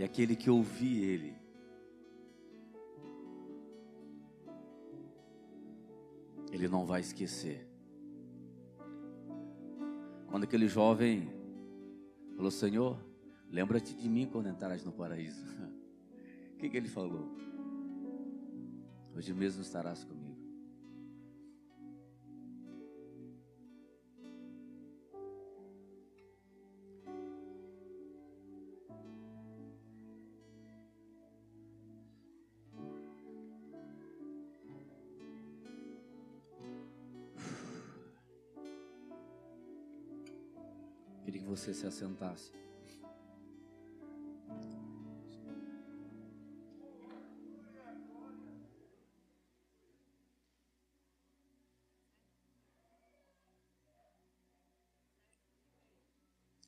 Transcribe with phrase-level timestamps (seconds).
[0.00, 1.34] E aquele que ouvir ele,
[6.50, 7.68] ele não vai esquecer.
[10.26, 11.28] Quando aquele jovem
[12.34, 12.96] falou: Senhor,
[13.50, 15.44] lembra-te de mim quando entrares no paraíso.
[16.54, 17.26] O que, que ele falou?
[19.14, 20.29] Hoje mesmo estarás comigo.
[41.60, 42.50] Você se assentasse.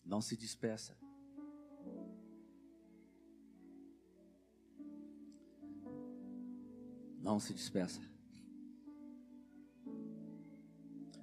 [0.04, 0.94] Não se despeça.
[7.18, 8.02] Não se despeça.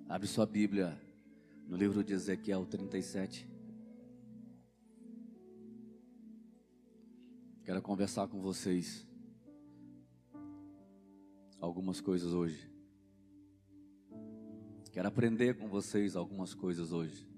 [0.08, 1.00] Abre sua Bíblia
[1.68, 3.59] no livro de Ezequiel 37.
[7.70, 9.08] Quero conversar com vocês
[11.62, 12.68] algumas coisas hoje.
[14.92, 17.30] Quero aprender com vocês algumas coisas hoje.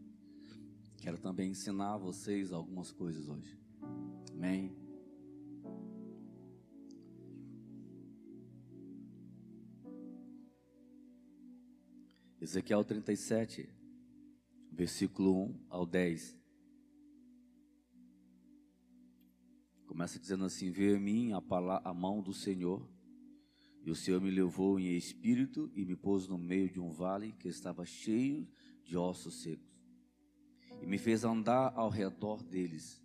[1.00, 3.60] Quero também ensinar vocês algumas coisas hoje.
[4.32, 4.74] Amém.
[12.40, 13.68] Ezequiel 37,
[14.72, 16.41] versículo 1 ao 10.
[19.92, 21.42] Começa dizendo assim: Veio a mim a,
[21.84, 22.90] a mão do Senhor,
[23.84, 27.34] e o Senhor me levou em espírito e me pôs no meio de um vale
[27.34, 28.48] que estava cheio
[28.86, 29.70] de ossos secos
[30.82, 33.04] e me fez andar ao redor deles.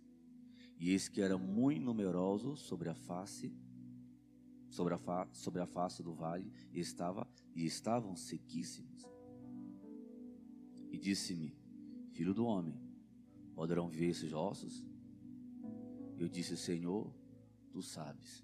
[0.79, 3.53] E eis que era muito numeroso sobre a face,
[4.69, 9.05] sobre a, fa, sobre a face do vale, e, estava, e estavam sequíssimos.
[10.89, 11.53] E disse-me,
[12.13, 12.79] filho do homem,
[13.53, 14.86] poderão ver esses ossos?
[16.17, 17.13] Eu disse, Senhor,
[17.71, 18.43] tu sabes.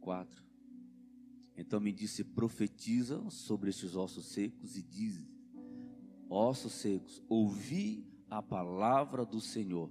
[0.00, 0.44] Quatro.
[1.56, 5.26] Então me disse, profetiza sobre estes ossos secos e diz,
[6.28, 9.90] ossos secos, ouvi a palavra do Senhor.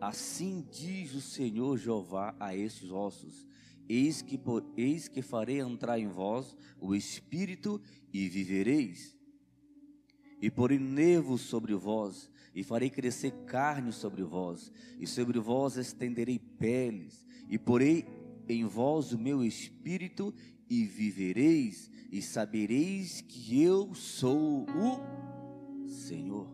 [0.00, 3.46] Assim diz o Senhor Jeová a estes ossos:
[3.86, 4.40] Eis que,
[4.76, 7.80] eis que farei entrar em vós o espírito
[8.12, 9.14] e vivereis.
[10.40, 16.38] E porei nervos sobre vós, e farei crescer carne sobre vós, e sobre vós estenderei
[16.38, 18.06] peles, e porei
[18.48, 20.34] em vós o meu espírito,
[20.68, 26.48] e vivereis, e sabereis que eu sou o Senhor.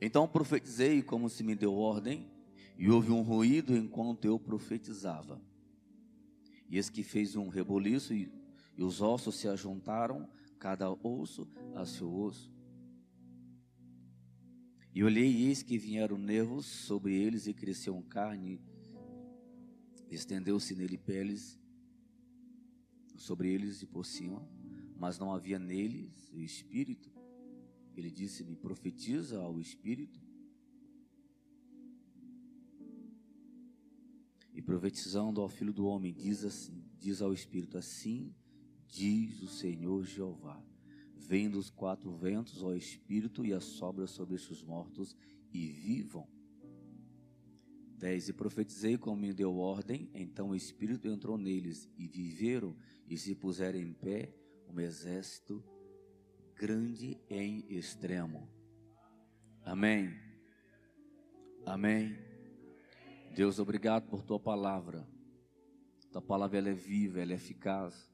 [0.00, 2.28] Então profetizei como se me deu ordem,
[2.76, 5.40] e houve um ruído enquanto eu profetizava.
[6.68, 8.32] E eis que fez um reboliço, e,
[8.76, 10.28] e os ossos se ajuntaram,
[10.62, 12.52] cada osso a seu osso.
[14.94, 18.60] E olhei, e eis que vieram nervos sobre eles, e cresceu carne,
[20.08, 21.58] estendeu-se nele peles
[23.16, 24.46] sobre eles e por cima
[25.02, 27.10] mas não havia neles o Espírito.
[27.96, 30.22] Ele disse-me: profetiza ao Espírito.
[34.54, 38.32] E profetizando ao Filho do Homem, diz, assim, diz ao Espírito: Assim
[38.92, 40.62] diz o Senhor Jeová:
[41.16, 45.16] Vem dos quatro ventos, ó Espírito, e assopra sobre estes mortos
[45.50, 46.28] e vivam.
[47.96, 48.28] 10.
[48.28, 52.76] E profetizei como me deu ordem, então o Espírito entrou neles, e viveram,
[53.08, 54.34] e se puseram em pé,
[54.68, 55.64] um exército
[56.54, 58.48] grande em extremo.
[59.64, 60.12] Amém.
[61.64, 62.18] Amém.
[63.34, 65.08] Deus, obrigado por tua palavra.
[66.10, 68.11] Tua palavra ela é viva, ela é eficaz.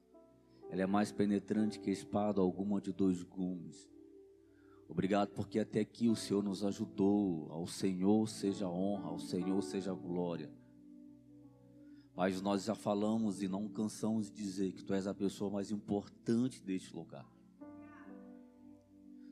[0.71, 3.89] Ela é mais penetrante que espada alguma de dois gumes.
[4.89, 7.51] Obrigado porque até aqui o Senhor nos ajudou.
[7.51, 10.51] Ao Senhor seja a honra, ao Senhor seja a glória.
[12.15, 15.71] Mas nós já falamos e não cansamos de dizer que tu és a pessoa mais
[15.71, 17.27] importante deste lugar.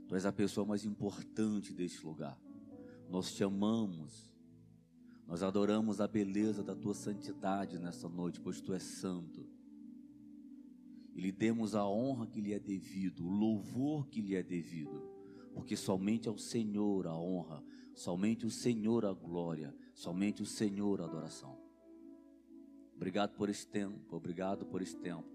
[0.06, 2.38] Tu és a pessoa mais importante deste lugar.
[3.08, 4.30] Nós te amamos.
[5.26, 9.55] Nós adoramos a beleza da tua santidade nessa noite, pois tu és santo.
[11.16, 15.02] E lhe demos a honra que lhe é devido, o louvor que lhe é devido,
[15.54, 17.64] porque somente ao Senhor a honra,
[17.94, 21.58] somente o Senhor a glória, somente o Senhor a adoração.
[22.94, 25.26] Obrigado por esse tempo, obrigado por esse tempo.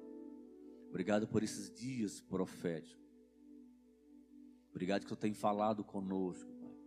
[0.88, 3.02] Obrigado por esses dias proféticos.
[4.70, 6.78] Obrigado que você tem falado conosco, Pai.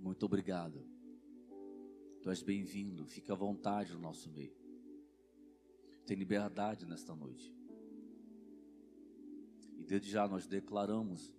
[0.00, 0.84] Muito obrigado.
[2.22, 3.06] Tu és bem-vindo.
[3.06, 4.67] Fica à vontade no nosso meio.
[6.08, 7.54] Tem liberdade nesta noite.
[9.76, 11.30] E desde já nós declaramos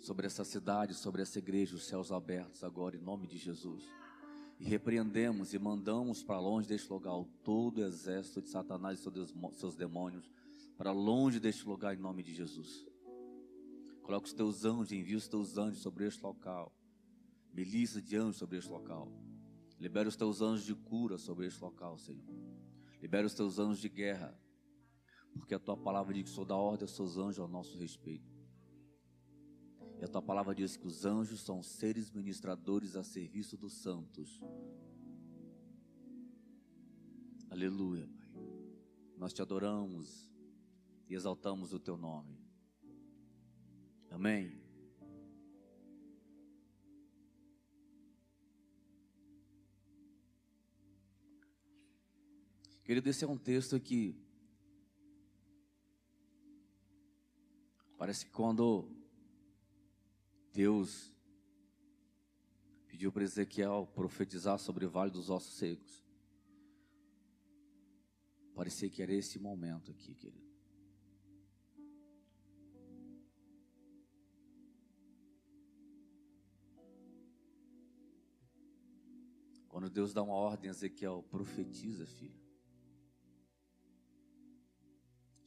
[0.00, 3.90] sobre essa cidade, sobre essa igreja, os céus abertos agora, em nome de Jesus.
[4.60, 9.74] E repreendemos e mandamos para longe deste lugar todo o exército de Satanás e seus
[9.74, 10.30] demônios,
[10.76, 12.86] para longe deste lugar, em nome de Jesus.
[14.02, 16.70] Coloca os teus anjos, envia os teus anjos sobre este local,
[17.50, 19.10] milícias de anjos sobre este local.
[19.84, 22.24] Libera os teus anjos de cura sobre este local, Senhor.
[23.02, 24.34] Libera os teus anjos de guerra,
[25.34, 28.32] porque a tua palavra diz que sou da ordem aos seus anjos ao nosso respeito.
[30.00, 34.40] E a tua palavra diz que os anjos são seres ministradores a serviço dos santos.
[37.50, 38.32] Aleluia, Pai.
[39.18, 40.32] Nós te adoramos
[41.10, 42.40] e exaltamos o teu nome.
[44.10, 44.63] Amém.
[52.84, 54.14] Querido, esse é um texto que
[57.96, 58.94] parece que quando
[60.52, 61.10] Deus
[62.86, 66.04] pediu para Ezequiel profetizar sobre o vale dos ossos secos,
[68.54, 70.44] parecia que era esse momento aqui, querido.
[79.68, 82.43] Quando Deus dá uma ordem Ezequiel, profetiza, filho,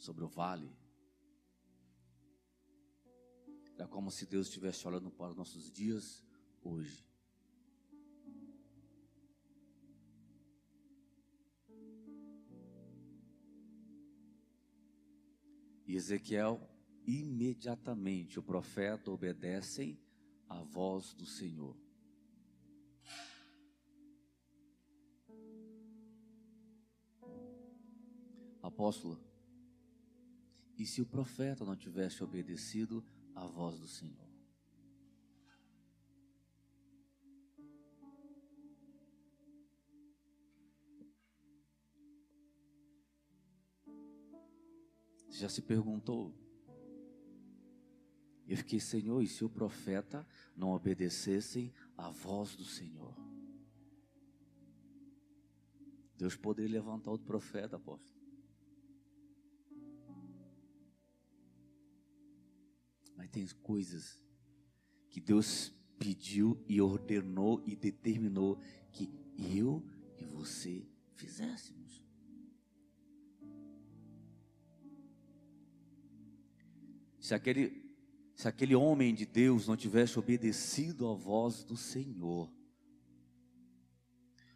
[0.08, 0.72] sobre o vale.
[3.78, 6.24] É como se Deus estivesse olhando para os nossos dias
[6.64, 7.06] hoje.
[15.86, 16.62] E Ezequiel,
[17.06, 20.00] imediatamente o profeta obedecem
[20.48, 21.76] à voz do Senhor.
[28.62, 29.27] Apóstolo,
[30.78, 33.04] e se o profeta não tivesse obedecido
[33.34, 34.28] à voz do Senhor?
[45.32, 46.34] Já se perguntou?
[48.48, 50.26] Eu fiquei, Senhor, e se o profeta
[50.56, 53.14] não obedecessem à voz do Senhor?
[56.18, 58.17] Deus poderia levantar outro profeta, apóstolo.
[63.18, 64.24] Mas tem coisas
[65.10, 68.62] que Deus pediu e ordenou e determinou
[68.92, 69.84] que eu
[70.18, 72.06] e você fizéssemos.
[77.20, 77.84] Se aquele,
[78.36, 82.50] se aquele homem de Deus não tivesse obedecido à voz do Senhor,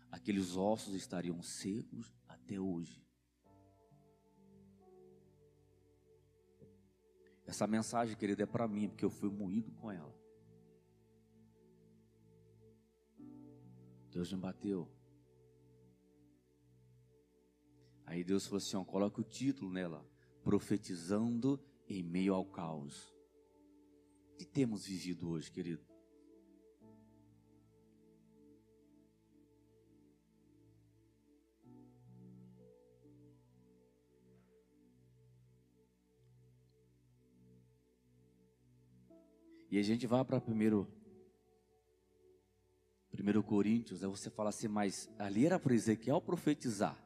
[0.10, 3.01] aqueles ossos estariam secos até hoje.
[7.52, 10.16] Essa mensagem, querida, é para mim, porque eu fui moído com ela.
[14.10, 14.90] Deus me bateu.
[18.06, 20.10] Aí Deus falou assim: ó, coloque o título nela:
[20.42, 23.14] Profetizando em meio ao caos.
[24.30, 25.86] O que temos vivido hoje, querido?
[39.72, 40.86] E a gente vai para primeiro
[43.10, 46.98] primeiro Coríntios, aí você fala assim, mas ali era para Ezequiel profetizar.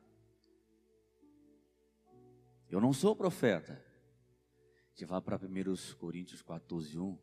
[2.69, 3.73] Eu não sou profeta.
[3.73, 7.19] A gente vai para 1 Coríntios 14, 1.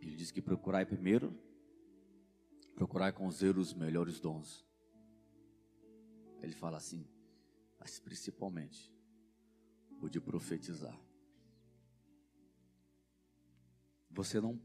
[0.00, 1.36] Ele diz que procurai primeiro,
[2.74, 4.66] procurai com zelo os melhores dons.
[6.40, 7.06] Ele fala assim,
[7.78, 8.92] mas principalmente
[10.00, 10.98] o de profetizar.
[14.12, 14.60] Você não,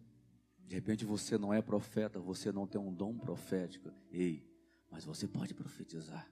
[0.66, 3.90] de repente você não é profeta, você não tem um dom profético.
[4.12, 4.46] Ei,
[4.92, 6.30] mas você pode profetizar.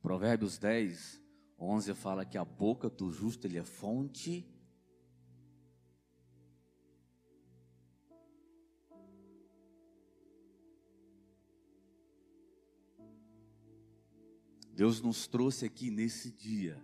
[0.00, 1.22] Provérbios 10,
[1.58, 4.46] 11 fala que a boca do justo ele é fonte
[14.78, 16.80] Deus nos trouxe aqui nesse dia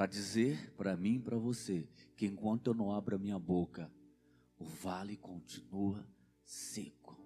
[0.00, 3.92] para dizer para mim e para você que enquanto eu não abro a minha boca,
[4.58, 6.02] o vale continua
[6.42, 7.22] seco.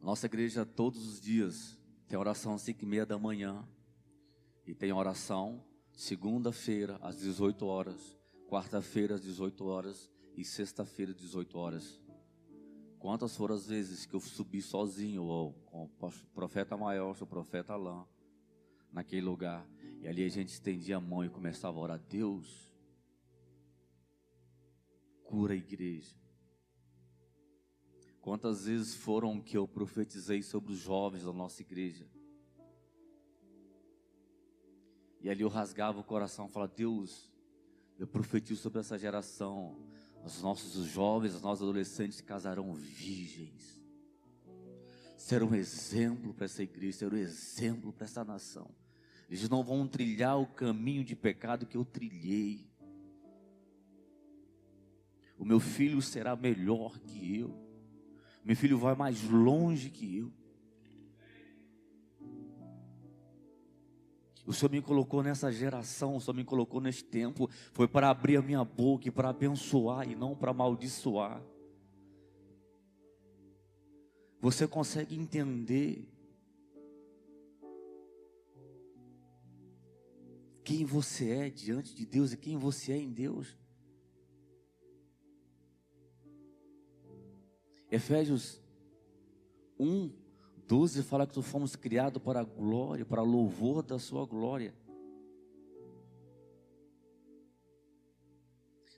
[0.00, 3.64] Nossa igreja todos os dias tem oração às 5 e meia da manhã
[4.66, 11.56] e tem oração segunda-feira às 18 horas, quarta-feira às 18 horas e sexta-feira às 18
[11.56, 12.07] horas.
[12.98, 17.72] Quantas foram as vezes que eu subi sozinho, ou com o profeta maior, o profeta
[17.72, 18.04] Alain,
[18.92, 19.68] naquele lugar,
[20.00, 22.74] e ali a gente estendia a mão e começava a orar: Deus,
[25.24, 26.16] cura a igreja.
[28.20, 32.06] Quantas vezes foram que eu profetizei sobre os jovens da nossa igreja?
[35.20, 37.30] E ali eu rasgava o coração e falava: Deus,
[37.96, 39.88] eu profetizo sobre essa geração
[40.36, 43.80] os nossos jovens, os nossos adolescentes casarão virgens.
[45.16, 48.70] Serão um exemplo para essa igreja, serão um exemplo para essa nação.
[49.28, 52.66] Eles não vão trilhar o caminho de pecado que eu trilhei.
[55.38, 57.54] O meu filho será melhor que eu.
[58.44, 60.32] Meu filho vai mais longe que eu.
[64.48, 68.38] O Senhor me colocou nessa geração, o Senhor me colocou nesse tempo, foi para abrir
[68.38, 71.44] a minha boca e para abençoar e não para amaldiçoar.
[74.40, 76.10] Você consegue entender
[80.64, 83.54] quem você é diante de Deus e quem você é em Deus?
[87.90, 88.62] Efésios
[89.78, 90.10] 1,
[90.68, 94.74] 12 fala que fomos criados para a glória, para louvor da sua glória.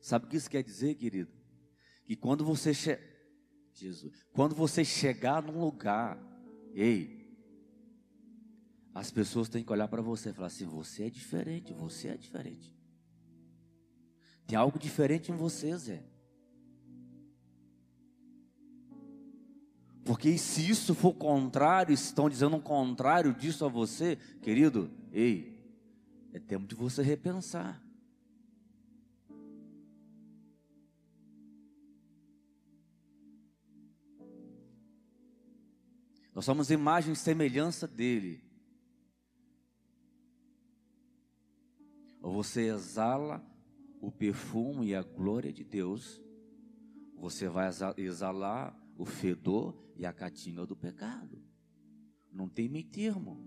[0.02, 1.30] Sabe o que isso quer dizer, querido?
[2.04, 2.98] Que quando você che...
[3.72, 6.18] Jesus, quando você chegar num lugar,
[6.74, 7.32] ei,
[8.92, 12.16] as pessoas têm que olhar para você e falar assim: você é diferente, você é
[12.16, 12.76] diferente.
[14.44, 16.09] Tem algo diferente em você, Zé.
[20.10, 25.56] Porque se isso for contrário, estão dizendo um contrário disso a você, querido, ei,
[26.32, 27.80] é tempo de você repensar.
[36.34, 38.42] Nós somos imagem e semelhança dele.
[42.20, 43.40] Ou você exala
[44.00, 46.20] o perfume e a glória de Deus,
[47.16, 51.42] você vai exalar o fedor e a catinga do pecado.
[52.30, 53.42] Não tem meio termo.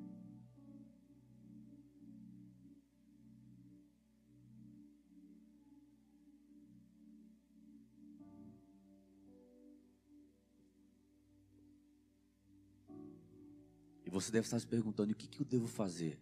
[14.04, 16.20] E você deve estar se perguntando: o que, que eu devo fazer?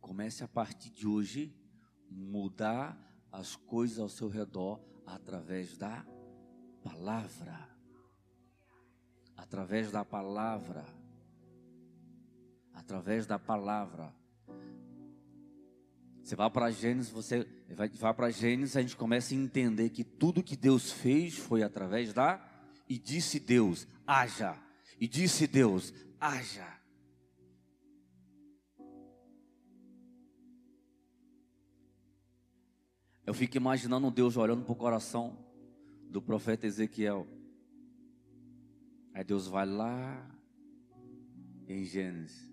[0.00, 1.54] Comece a partir de hoje
[2.10, 3.06] mudar
[3.36, 6.04] as coisas ao seu redor através da
[6.82, 7.68] palavra.
[9.36, 10.84] Através da palavra.
[12.72, 14.12] Através da palavra.
[16.22, 20.02] Você vai para Gênesis, você vai, vai para Gênesis, a gente começa a entender que
[20.02, 22.42] tudo que Deus fez foi através da
[22.88, 24.58] e disse Deus, haja.
[24.98, 26.75] E disse Deus, haja.
[33.26, 35.36] Eu fico imaginando Deus olhando para o coração
[36.08, 37.26] do profeta Ezequiel.
[39.12, 40.30] Aí Deus vai lá
[41.66, 42.48] em Gênesis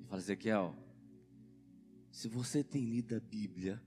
[0.00, 0.74] e fala: Ezequiel,
[2.10, 3.82] se você tem lido a Bíblia,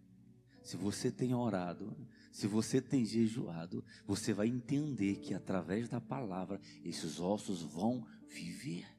[0.61, 1.97] se você tem orado,
[2.31, 8.96] se você tem jejuado, você vai entender que através da palavra esses ossos vão viver.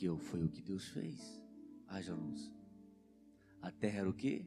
[0.00, 1.38] Porque foi o que Deus fez.
[1.86, 2.50] Haja luz.
[3.60, 4.46] A terra era o quê?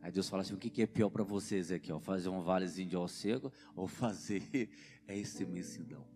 [0.00, 1.98] Aí Deus fala assim: o que é pior para você, Ezequiel?
[1.98, 4.70] Fazer um valezinho de seco ou fazer
[5.08, 6.06] esse imensidão?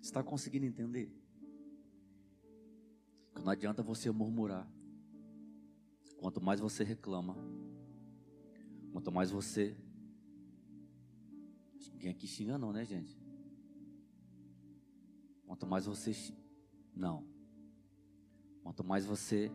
[0.00, 1.12] Está conseguindo entender?
[3.34, 4.70] Que não adianta você murmurar.
[6.18, 7.36] Quanto mais você reclama,
[8.94, 9.76] Quanto mais você.
[11.92, 13.20] Ninguém aqui xinga, não, né, gente?
[15.44, 16.12] Quanto mais você.
[16.94, 17.26] Não.
[18.62, 19.50] Quanto mais você.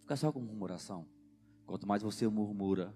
[0.00, 1.06] Fica só com murmuração.
[1.64, 2.92] Quanto mais você murmura,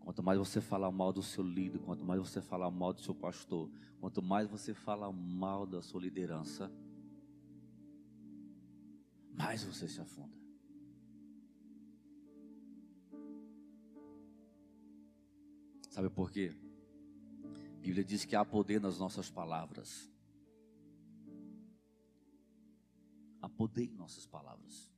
[0.00, 3.14] quanto mais você fala mal do seu líder, quanto mais você fala mal do seu
[3.14, 6.70] pastor, quanto mais você fala mal da sua liderança,
[9.32, 10.41] mais você se afunda.
[15.92, 16.56] Sabe por quê?
[17.76, 20.10] A Bíblia diz que há poder nas nossas palavras.
[23.42, 24.90] Há poder em nossas palavras.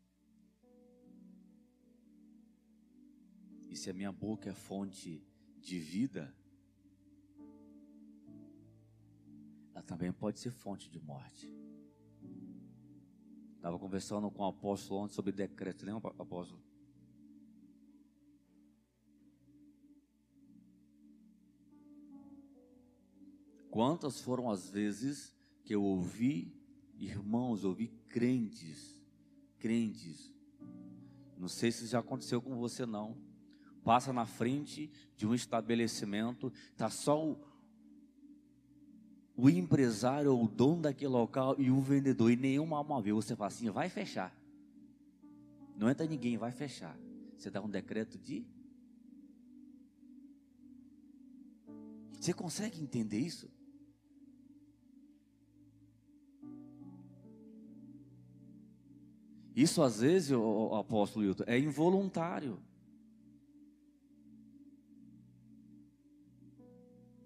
[3.69, 5.21] E se a minha boca é fonte
[5.59, 6.33] de vida,
[9.73, 11.53] ela também pode ser fonte de morte.
[13.57, 16.63] Estava conversando com o apóstolo ontem sobre decreto, lembra, apóstolo?
[23.75, 26.55] Quantas foram as vezes que eu ouvi
[26.97, 29.03] irmãos, ouvi crentes,
[29.59, 30.33] crentes,
[31.37, 33.17] não sei se já aconteceu com você não,
[33.83, 37.37] passa na frente de um estabelecimento, está só o,
[39.37, 43.13] o empresário ou o dono daquele local e o vendedor, e nenhuma alma vê.
[43.13, 44.33] Você fala assim: vai fechar.
[45.77, 46.97] Não entra ninguém, vai fechar.
[47.37, 48.47] Você dá um decreto de.
[52.21, 53.51] Você consegue entender isso?
[59.55, 62.59] Isso às vezes, o, apóstolo Hilton, é involuntário.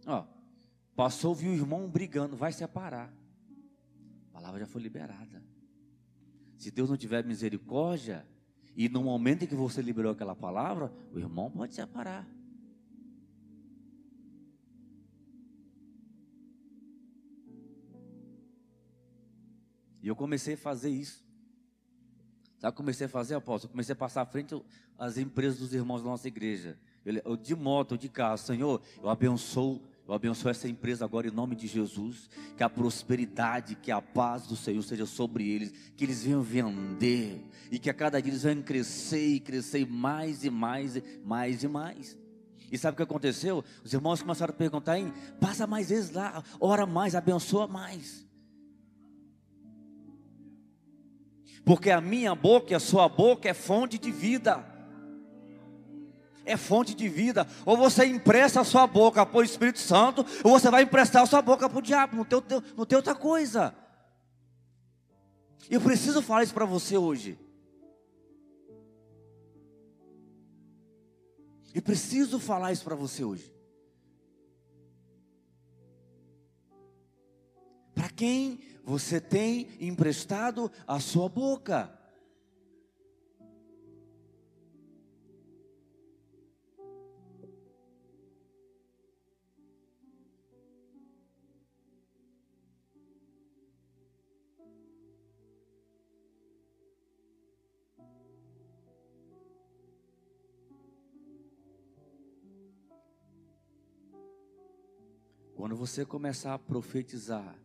[0.06, 0.26] Ó,
[0.94, 3.11] passou, viu o irmão brigando, vai separar.
[4.30, 5.42] A palavra já foi liberada.
[6.58, 8.26] Se Deus não tiver misericórdia,
[8.76, 12.28] e no momento em que você liberou aquela palavra, o irmão pode separar.
[20.02, 21.27] E eu comecei a fazer isso.
[22.59, 23.71] Sabe o que comecei a fazer, apóstolo?
[23.71, 24.61] Comecei a passar à frente
[24.99, 26.77] as empresas dos irmãos da nossa igreja.
[27.05, 31.55] Eu, de moto, de carro, Senhor, eu abençoo eu abençoo essa empresa agora em nome
[31.55, 32.31] de Jesus.
[32.56, 35.71] Que a prosperidade, que a paz do Senhor seja sobre eles.
[35.95, 37.47] Que eles venham vender.
[37.71, 41.63] E que a cada dia eles venham crescer e crescer mais e mais, e mais
[41.63, 42.19] e mais.
[42.73, 43.63] E sabe o que aconteceu?
[43.85, 48.26] Os irmãos começaram a perguntar: hein, passa mais vezes lá, ora mais, abençoa mais.
[51.69, 54.67] Porque a minha boca e a sua boca é fonte de vida
[56.47, 57.47] é fonte de vida.
[57.67, 61.26] Ou você empresta a sua boca para o Espírito Santo, ou você vai emprestar a
[61.26, 62.17] sua boca para o diabo.
[62.17, 62.41] Não tem,
[62.75, 63.75] não tem outra coisa.
[65.69, 67.39] Eu preciso falar isso para você hoje.
[71.75, 73.57] E preciso falar isso para você hoje.
[77.99, 81.93] Para quem você tem emprestado a sua boca?
[105.56, 107.58] Quando você começar a profetizar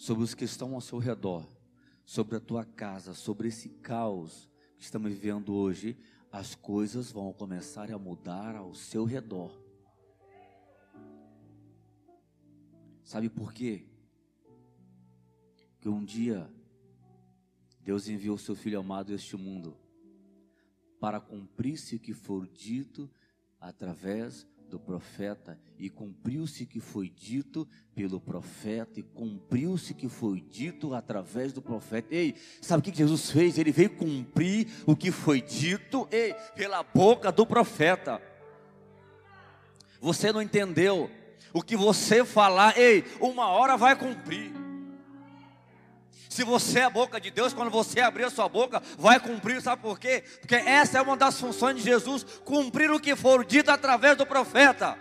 [0.00, 1.46] sobre os que estão ao seu redor,
[2.06, 5.94] sobre a tua casa, sobre esse caos que estamos vivendo hoje,
[6.32, 9.52] as coisas vão começar a mudar ao seu redor.
[13.04, 13.90] Sabe por quê?
[15.78, 16.50] Que um dia
[17.82, 19.76] Deus enviou seu Filho amado a este mundo
[20.98, 23.10] para cumprir-se o que for dito
[23.60, 30.94] através do profeta, e cumpriu-se que foi dito pelo profeta, e cumpriu-se que foi dito
[30.94, 32.14] através do profeta.
[32.14, 33.58] Ei, sabe o que Jesus fez?
[33.58, 38.22] Ele veio cumprir o que foi dito ei, pela boca do profeta.
[40.00, 41.10] Você não entendeu?
[41.52, 44.69] O que você falar, ei, uma hora vai cumprir.
[46.30, 49.60] Se você é a boca de Deus, quando você abrir a sua boca, vai cumprir,
[49.60, 50.22] sabe por quê?
[50.40, 54.24] Porque essa é uma das funções de Jesus, cumprir o que for dito através do
[54.24, 54.96] profeta.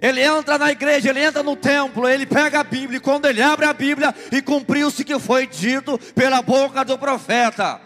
[0.00, 3.40] Ele entra na igreja, ele entra no templo, ele pega a Bíblia, e quando ele
[3.40, 7.80] abre a Bíblia, e cumpriu-se que foi dito pela boca do profeta.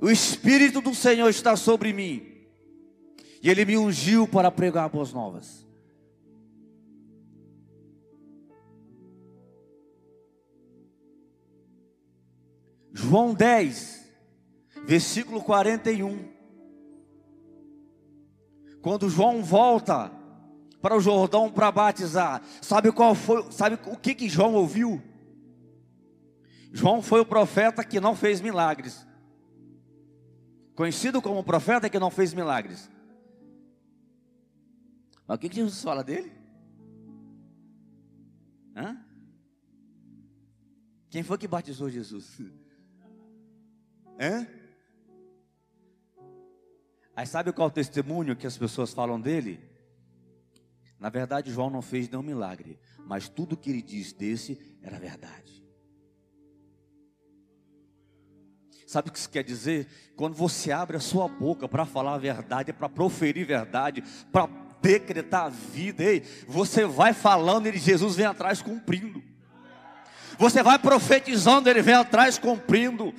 [0.00, 2.48] O Espírito do Senhor está sobre mim,
[3.40, 5.65] e ele me ungiu para pregar boas novas.
[12.96, 14.10] João 10,
[14.86, 16.32] versículo 41.
[18.80, 20.10] Quando João volta
[20.80, 25.02] para o Jordão para batizar, sabe qual foi, sabe o que que João ouviu?
[26.72, 29.06] João foi o profeta que não fez milagres.
[30.74, 32.90] Conhecido como profeta que não fez milagres.
[35.26, 36.32] Mas o que, que Jesus fala dele?
[38.74, 38.96] Hã?
[41.10, 42.40] Quem foi que batizou Jesus?
[44.18, 44.46] É?
[47.14, 49.60] Aí sabe qual é o testemunho que as pessoas falam dele?
[50.98, 55.64] Na verdade, João não fez nenhum milagre, mas tudo que ele diz desse era verdade.
[58.86, 59.88] Sabe o que isso quer dizer?
[60.14, 64.48] Quando você abre a sua boca para falar a verdade, para proferir verdade, para
[64.80, 69.22] decretar a vida, ei, você vai falando e Jesus vem atrás cumprindo.
[70.38, 73.12] Você vai profetizando, ele vem atrás cumprindo.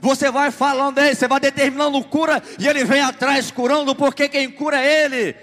[0.00, 4.50] Você vai falando, ei, você vai determinando cura e ele vem atrás curando, porque quem
[4.50, 5.36] cura é ele.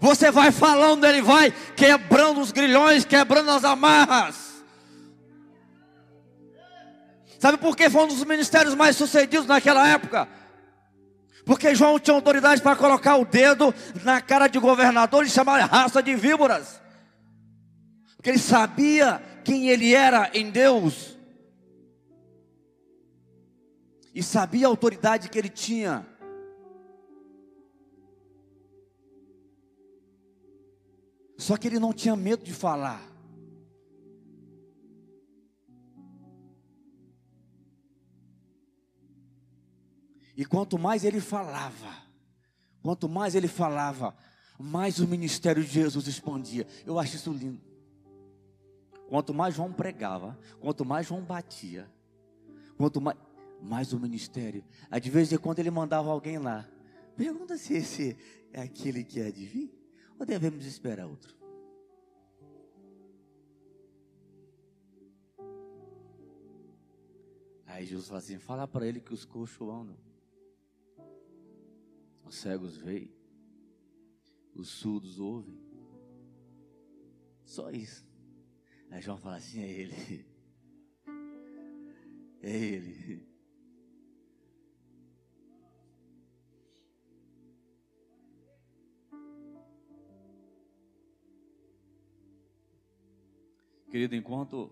[0.00, 4.48] Você vai falando, ele vai quebrando os grilhões, quebrando as amarras.
[7.38, 10.28] Sabe por que foi um dos ministérios mais sucedidos naquela época?
[11.44, 13.74] Porque João tinha autoridade para colocar o dedo
[14.04, 16.80] na cara de governador e chamar raça de víboras.
[18.16, 21.07] Porque ele sabia quem ele era em Deus.
[24.18, 26.04] E sabia a autoridade que ele tinha.
[31.36, 33.00] Só que ele não tinha medo de falar.
[40.36, 41.94] E quanto mais ele falava,
[42.82, 44.16] quanto mais ele falava,
[44.58, 46.66] mais o ministério de Jesus expandia.
[46.84, 47.62] Eu acho isso lindo.
[49.08, 51.88] Quanto mais João pregava, quanto mais João batia,
[52.76, 53.16] quanto mais,
[53.60, 54.64] mais o ministério.
[54.90, 56.68] Aí de vez em quando ele mandava alguém lá.
[57.16, 58.16] Pergunta se esse
[58.52, 59.72] é aquele que é de vir,
[60.18, 61.36] ou devemos esperar outro.
[67.66, 70.08] Aí Jesus fala assim: fala para ele que os coxos andam
[72.28, 73.10] os cegos veem,
[74.54, 75.58] os surdos ouvem.
[77.44, 78.06] Só isso.
[78.90, 80.26] Aí João fala assim: é ele.
[82.40, 83.26] É ele.
[93.90, 94.70] Querido, enquanto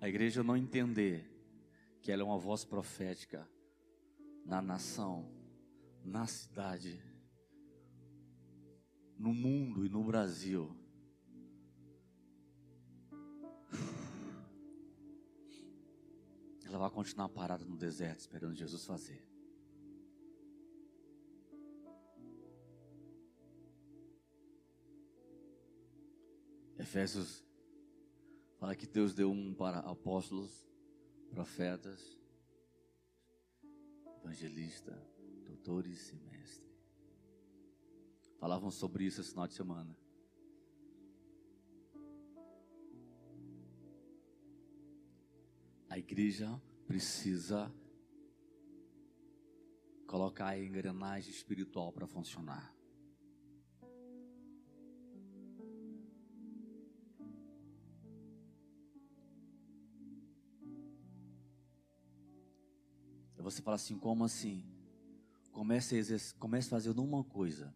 [0.00, 1.30] a igreja não entender
[2.02, 3.48] que ela é uma voz profética
[4.44, 5.30] na nação,
[6.04, 7.02] na cidade,
[9.18, 10.76] no mundo e no Brasil.
[16.64, 19.26] Ela vai continuar parada no deserto esperando Jesus fazer.
[26.78, 27.49] Efésios
[28.60, 30.68] fala que Deus deu um para apóstolos,
[31.30, 32.20] profetas,
[34.22, 35.00] evangelistas,
[35.46, 36.70] doutores e mestres.
[38.38, 39.96] Falavam sobre isso esse final de semana.
[45.88, 47.72] A igreja precisa
[50.06, 52.74] colocar a engrenagem espiritual para funcionar.
[63.50, 64.64] Você fala assim, como assim?
[65.50, 67.74] Comece a, comece a fazer uma coisa.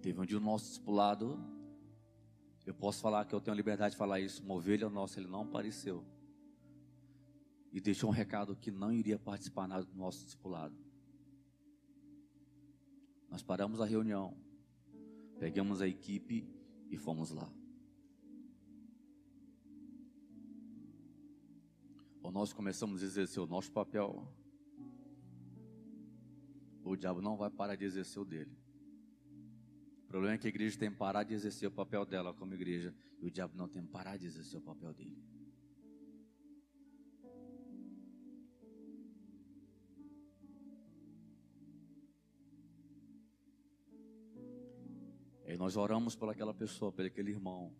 [0.00, 1.38] Teve um dia o nosso discipulado,
[2.64, 5.42] eu posso falar que eu tenho liberdade de falar isso, uma ovelha nossa, ele não
[5.42, 6.04] apareceu.
[7.72, 10.76] E deixou um recado que não iria participar nada do nosso discipulado.
[13.28, 14.36] Nós paramos a reunião,
[15.40, 16.48] pegamos a equipe
[16.88, 17.50] e fomos lá.
[22.30, 24.26] Nós começamos a exercer o nosso papel
[26.90, 28.50] o diabo não vai parar de exercer o dele.
[30.04, 32.52] O problema é que a igreja tem que parar de exercer o papel dela como
[32.52, 35.16] igreja e o diabo não tem que parar de exercer o papel dele.
[45.46, 47.72] E nós oramos por aquela pessoa, por aquele irmão.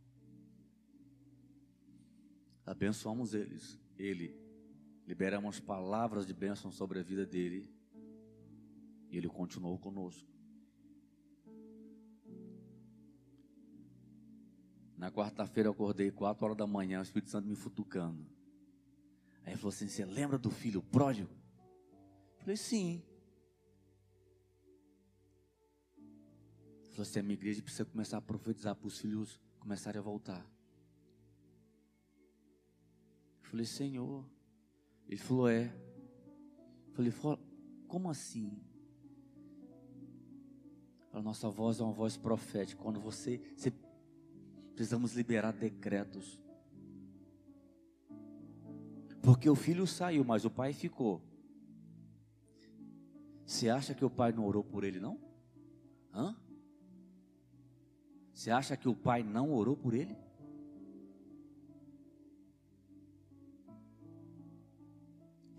[2.70, 4.32] Abençoamos eles, ele.
[5.04, 7.68] Liberamos palavras de bênção sobre a vida dele.
[9.10, 10.30] E ele continuou conosco.
[14.96, 18.24] Na quarta-feira eu acordei quatro horas da manhã, o Espírito Santo me futucando.
[19.42, 21.28] Aí ele falou assim: Você lembra do filho pródigo?
[22.36, 23.02] Eu falei: Sim.
[25.98, 30.02] Ele falou assim: A minha igreja precisa começar a profetizar para os filhos começarem a
[30.02, 30.48] voltar.
[33.50, 34.24] Falei: Senhor.
[35.08, 35.74] Ele falou: É.
[36.92, 37.12] Falei:
[37.88, 38.62] Como assim?
[41.12, 42.80] A nossa voz é uma voz profética.
[42.80, 43.72] Quando você, você
[44.72, 46.40] precisamos liberar decretos.
[49.20, 51.20] Porque o filho saiu, mas o pai ficou.
[53.44, 55.20] Você acha que o pai não orou por ele, não?
[56.14, 56.36] Hã?
[58.32, 60.16] Você acha que o pai não orou por ele?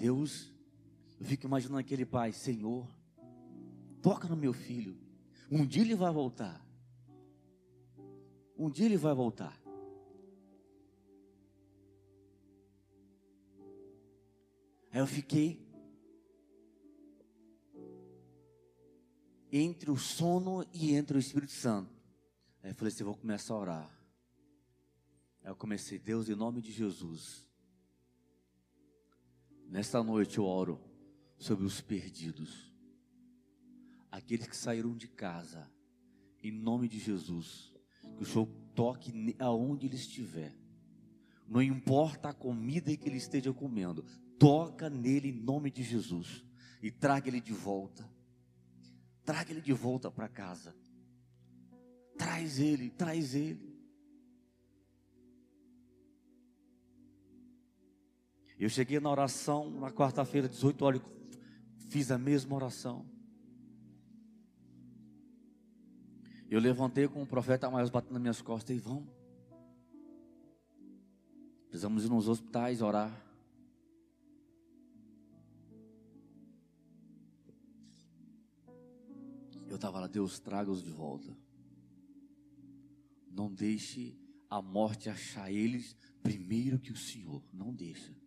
[0.01, 0.51] Deus,
[1.19, 2.89] eu fico imaginando aquele pai, Senhor,
[4.01, 4.97] toca no meu filho.
[5.51, 6.65] Um dia ele vai voltar.
[8.57, 9.55] Um dia ele vai voltar.
[14.91, 15.63] Aí eu fiquei
[19.51, 21.93] entre o sono e entre o Espírito Santo.
[22.63, 24.05] Aí eu falei assim: vou começar a orar.
[25.43, 27.50] Aí eu comecei, Deus, em nome de Jesus.
[29.71, 30.81] Nesta noite eu oro
[31.37, 32.75] sobre os perdidos,
[34.11, 35.65] aqueles que saíram de casa,
[36.43, 37.73] em nome de Jesus.
[38.17, 40.53] Que o Senhor toque aonde ele estiver.
[41.47, 44.03] Não importa a comida que ele esteja comendo,
[44.37, 46.43] toca nele em nome de Jesus
[46.83, 48.05] e traga ele de volta.
[49.23, 50.75] Traga ele de volta para casa.
[52.17, 53.70] Traz ele, traz ele.
[58.61, 61.01] Eu cheguei na oração na quarta-feira, 18 horas,
[61.89, 63.03] fiz a mesma oração.
[66.47, 69.09] Eu levantei com o profeta mais batendo nas minhas costas e vamos.
[71.69, 73.11] Precisamos ir nos hospitais orar.
[79.67, 81.35] Eu estava lá, Deus, traga-os de volta.
[83.27, 84.15] Não deixe
[84.47, 87.43] a morte achar eles primeiro que o Senhor.
[87.51, 88.20] Não deixa.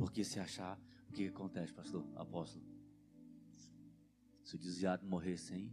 [0.00, 2.64] Porque se achar, o que, acontece, pastor, apóstolo?
[4.42, 5.70] Se o desviado morrer sem.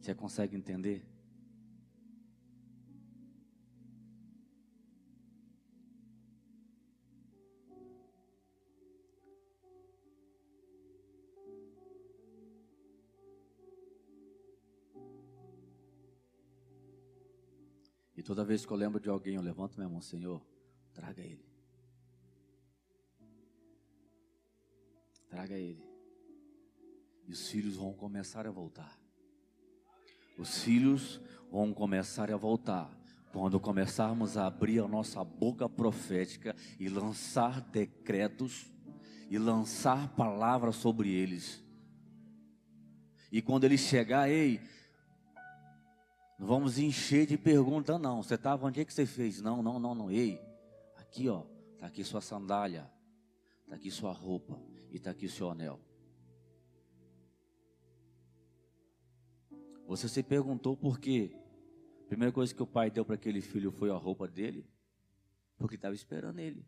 [0.00, 1.06] Você consegue entender?
[18.22, 20.40] E toda vez que eu lembro de alguém, eu levanto minha mão, Senhor,
[20.94, 21.44] traga ele.
[25.28, 25.84] Traga ele.
[27.26, 28.96] E os filhos vão começar a voltar.
[30.38, 32.96] Os filhos vão começar a voltar.
[33.32, 38.70] Quando começarmos a abrir a nossa boca profética e lançar decretos
[39.28, 41.60] e lançar palavras sobre eles.
[43.32, 44.60] E quando ele chegar, ei,
[46.42, 48.20] não vamos encher de pergunta, não.
[48.20, 49.40] Você estava onde é que você fez?
[49.40, 50.10] Não, não, não, não.
[50.10, 50.42] Ei,
[50.96, 52.90] aqui ó, está aqui sua sandália,
[53.62, 55.80] está aqui sua roupa e está aqui seu anel.
[59.86, 61.30] Você se perguntou por quê?
[62.06, 64.66] A primeira coisa que o pai deu para aquele filho foi a roupa dele,
[65.56, 66.66] porque estava esperando ele.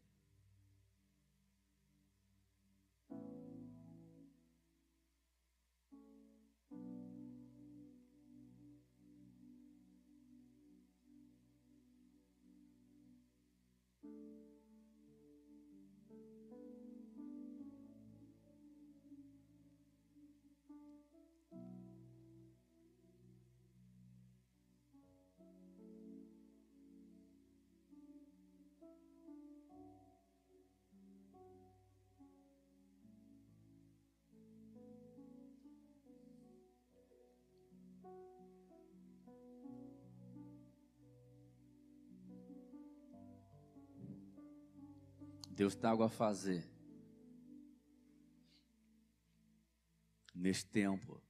[45.54, 46.68] Deus tem algo a fazer
[50.34, 51.22] neste tempo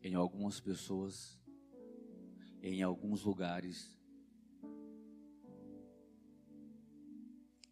[0.00, 1.36] em algumas pessoas,
[2.62, 3.98] em alguns lugares.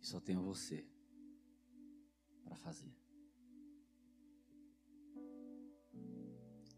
[0.00, 0.84] Só tem você
[2.42, 2.92] para fazer.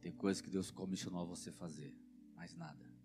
[0.03, 1.97] Tem coisas que Deus comissionou você fazer,
[2.35, 3.00] mais nada.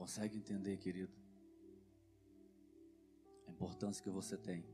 [0.00, 1.12] Consegue entender, querido?
[3.46, 4.64] A importância que você tem.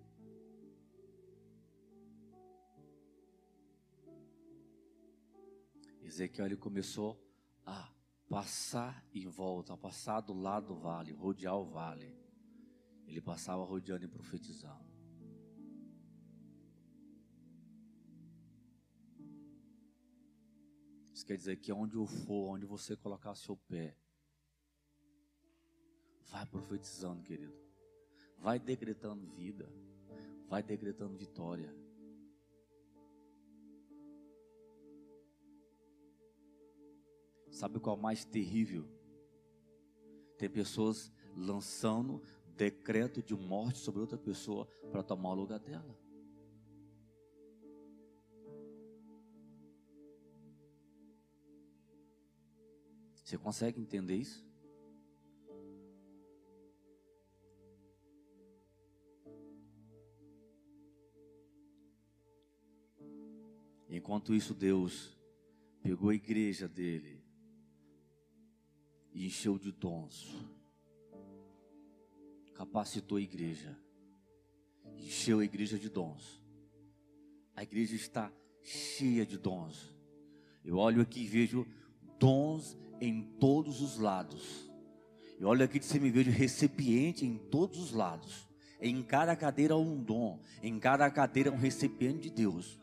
[6.01, 7.21] Ezequiel ele começou
[7.65, 7.93] a
[8.29, 12.17] passar em volta, a passar do lado do vale, rodear o vale.
[13.05, 14.89] Ele passava rodeando e profetizando.
[21.12, 23.97] Isso quer dizer que onde eu for, onde você colocar seu pé,
[26.31, 27.55] Vai profetizando, querido.
[28.39, 29.71] Vai decretando vida,
[30.49, 31.75] vai decretando vitória.
[37.51, 38.87] Sabe qual é o mais terrível?
[40.37, 42.23] Tem pessoas lançando
[42.55, 45.99] decreto de morte sobre outra pessoa para tomar o lugar dela.
[53.25, 54.46] Você consegue entender isso?
[63.97, 65.17] Enquanto isso, Deus
[65.83, 67.25] pegou a igreja dele
[69.11, 70.37] e encheu de dons,
[72.53, 73.75] capacitou a igreja,
[74.99, 76.43] encheu a igreja de dons.
[77.55, 78.31] A igreja está
[78.63, 79.95] cheia de dons.
[80.63, 81.67] Eu olho aqui e vejo
[82.19, 84.71] dons em todos os lados.
[85.41, 88.47] E olha aqui de você me vejo recipiente em todos os lados.
[88.79, 92.79] Em cada cadeira um dom, em cada cadeira um recipiente de Deus.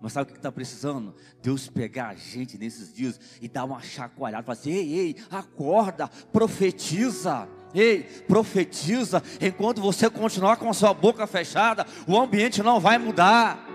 [0.00, 1.14] Mas sabe o que está precisando?
[1.42, 6.08] Deus pegar a gente nesses dias e dar uma chacoalhada, falar assim: ei, ei, acorda,
[6.32, 7.48] profetiza.
[7.74, 9.22] Ei, profetiza.
[9.40, 13.66] Enquanto você continuar com a sua boca fechada, o ambiente não vai mudar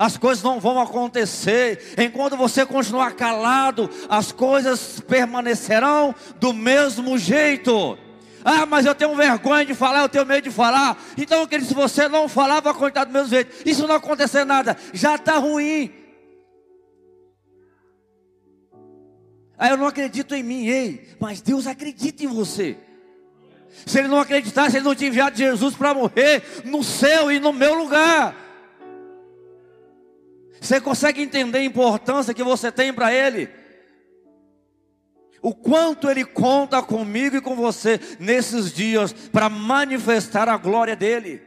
[0.00, 1.94] as coisas não vão acontecer.
[1.98, 7.98] Enquanto você continuar calado, as coisas permanecerão do mesmo jeito.
[8.44, 10.96] Ah, mas eu tenho vergonha de falar, eu tenho medo de falar.
[11.16, 13.68] Então, querido, se você não falar, vai continuar do mesmo jeito.
[13.68, 15.92] Isso não acontecer nada, já está ruim.
[19.58, 22.78] Ah, eu não acredito em mim, ei, mas Deus acredita em você.
[23.86, 27.52] Se Ele não acreditasse, Ele não tinha enviado Jesus para morrer no seu e no
[27.52, 28.34] meu lugar.
[30.60, 33.59] Você consegue entender a importância que você tem para Ele?
[35.42, 41.42] O quanto Ele conta comigo e com você nesses dias para manifestar a glória dEle.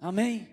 [0.00, 0.49] Amém.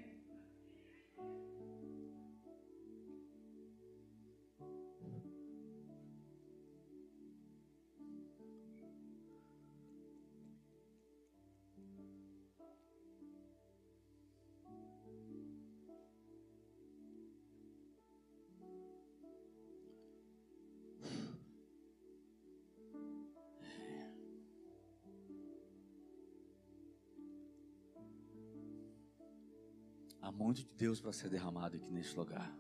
[30.38, 32.56] Muito de Deus para ser derramado aqui neste lugar.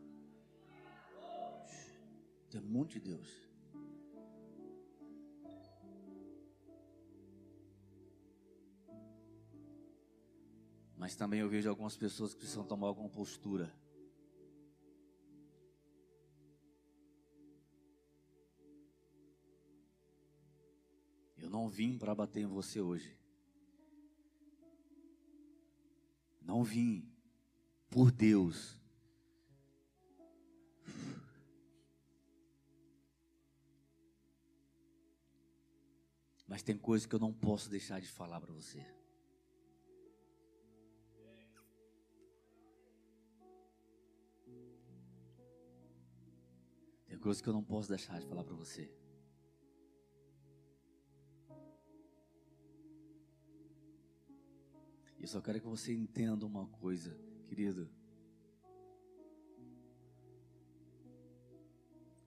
[2.50, 3.30] Tem muito de Deus.
[10.98, 13.72] Mas também eu vejo algumas pessoas que precisam tomar alguma postura.
[21.38, 23.16] Eu não vim para bater em você hoje.
[26.42, 27.17] Não vim
[27.90, 28.78] por Deus.
[36.48, 38.86] Mas tem coisas que eu não posso deixar de falar para você.
[47.06, 48.94] Tem coisas que eu não posso deixar de falar para você.
[55.20, 57.90] Eu só quero que você entenda uma coisa querido.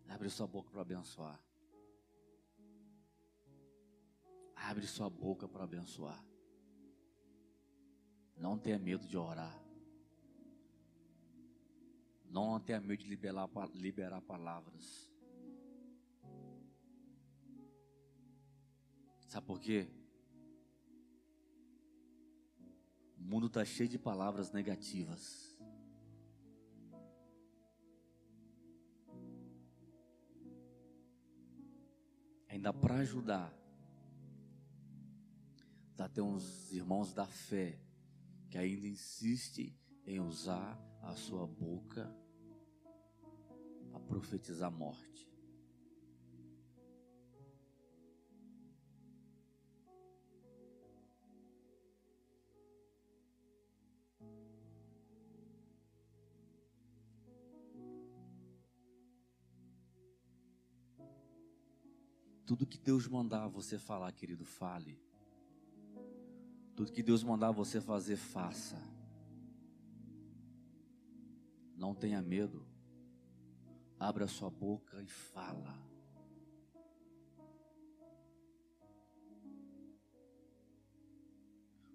[0.09, 1.41] Abre sua boca para abençoar.
[4.57, 6.23] Abre sua boca para abençoar.
[8.37, 9.57] Não tenha medo de orar.
[12.25, 15.11] Não tenha medo de liberar, liberar palavras.
[19.29, 19.89] Sabe por quê?
[23.21, 25.57] O mundo está cheio de palavras negativas.
[32.49, 33.55] Ainda para ajudar,
[35.97, 37.79] tá tem uns irmãos da fé
[38.49, 42.13] que ainda insiste em usar a sua boca
[43.91, 45.30] para profetizar morte.
[62.51, 65.01] Tudo que Deus mandar você falar, querido, fale.
[66.75, 68.77] Tudo que Deus mandar você fazer, faça.
[71.77, 72.67] Não tenha medo.
[74.01, 75.79] Abra sua boca e fala.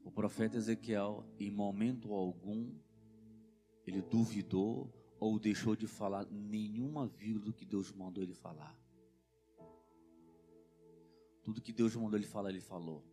[0.06, 2.74] O profeta Ezequiel, em momento algum,
[3.86, 4.90] ele duvidou
[5.20, 8.85] ou deixou de falar nenhuma vírgula do que Deus mandou ele falar.
[11.46, 13.06] Tudo que Deus mandou ele falar, ele falou.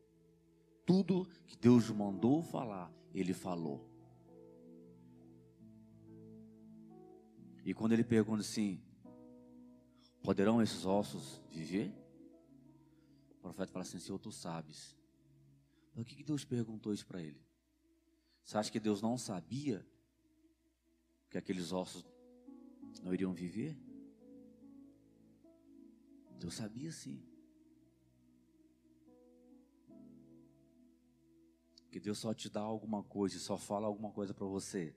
[0.86, 3.86] Tudo que Deus mandou falar, ele falou.
[7.62, 8.82] E quando ele pergunta assim:
[10.22, 11.92] Poderão esses ossos viver?
[13.32, 14.96] O profeta fala assim: Senhor, tu sabes.
[15.92, 17.44] Por que, que Deus perguntou isso para ele?
[18.42, 19.86] Você acha que Deus não sabia
[21.28, 22.02] que aqueles ossos
[23.02, 23.76] não iriam viver?
[26.38, 27.22] Deus sabia sim.
[31.92, 34.96] Que Deus só te dá alguma coisa, só fala alguma coisa para você,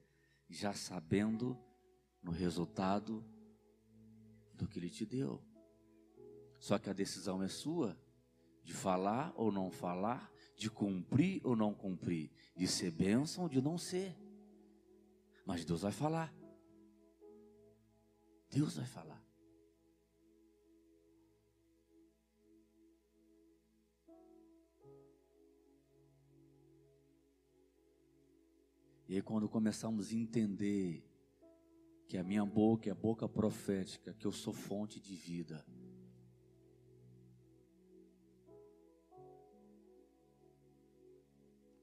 [0.50, 1.62] já sabendo
[2.24, 3.22] no resultado
[4.54, 5.44] do que Ele te deu.
[6.58, 8.00] Só que a decisão é sua,
[8.64, 13.62] de falar ou não falar, de cumprir ou não cumprir, de ser bênção ou de
[13.62, 14.18] não ser.
[15.46, 16.34] Mas Deus vai falar.
[18.50, 19.22] Deus vai falar.
[29.08, 31.04] E aí, quando começamos a entender
[32.08, 35.66] que a minha boca é a boca profética, que eu sou fonte de vida.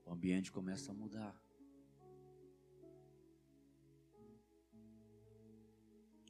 [0.05, 1.41] O ambiente começa a mudar.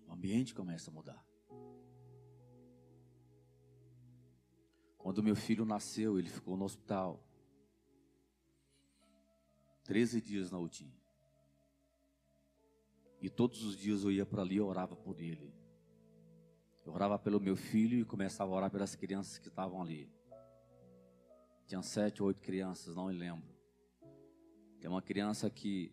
[0.07, 1.27] O ambiente começa a mudar.
[4.97, 7.23] Quando meu filho nasceu, ele ficou no hospital.
[9.85, 10.93] Treze dias na UTI.
[13.21, 15.53] E todos os dias eu ia para ali e orava por ele.
[16.85, 20.11] Eu orava pelo meu filho e começava a orar pelas crianças que estavam ali.
[21.67, 23.49] Tinha sete ou oito crianças, não me lembro.
[24.81, 25.93] Tem uma criança que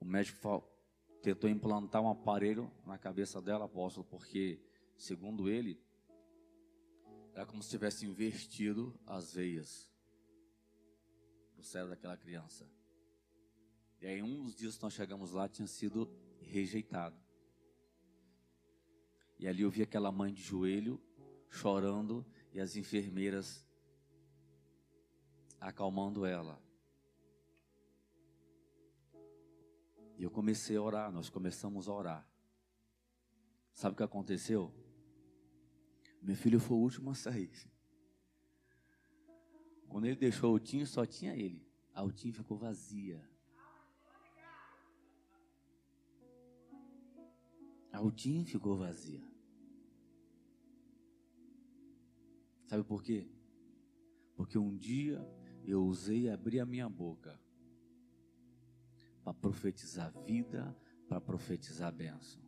[0.00, 0.64] o médico
[1.22, 4.60] tentou implantar um aparelho na cabeça dela, apóstolo, porque,
[4.96, 5.80] segundo ele,
[7.32, 9.93] era como se tivesse invertido as veias
[11.64, 12.70] do cérebro daquela criança.
[14.00, 17.18] E aí, um dos dias que nós chegamos lá, tinha sido rejeitado.
[19.38, 21.00] E ali eu vi aquela mãe de joelho,
[21.48, 23.66] chorando, e as enfermeiras
[25.58, 26.62] acalmando ela.
[30.18, 32.28] E eu comecei a orar, nós começamos a orar.
[33.72, 34.72] Sabe o que aconteceu?
[36.22, 37.50] Meu filho foi o último a sair.
[39.94, 41.64] Quando ele deixou o Tim, só tinha ele.
[41.94, 43.24] A Tim ficou vazia.
[47.92, 49.22] A UTIM ficou vazia.
[52.64, 53.30] Sabe por quê?
[54.34, 55.24] Porque um dia
[55.64, 57.40] eu usei abrir a minha boca
[59.22, 60.76] para profetizar vida,
[61.08, 62.43] para profetizar bênção.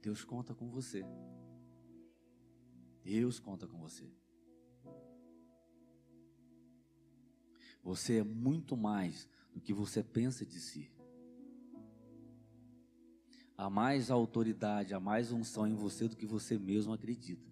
[0.00, 1.04] Deus conta com você.
[3.02, 4.10] Deus conta com você.
[7.82, 10.92] Você é muito mais do que você pensa de si.
[13.56, 17.48] Há mais autoridade, há mais unção em você do que você mesmo acredita.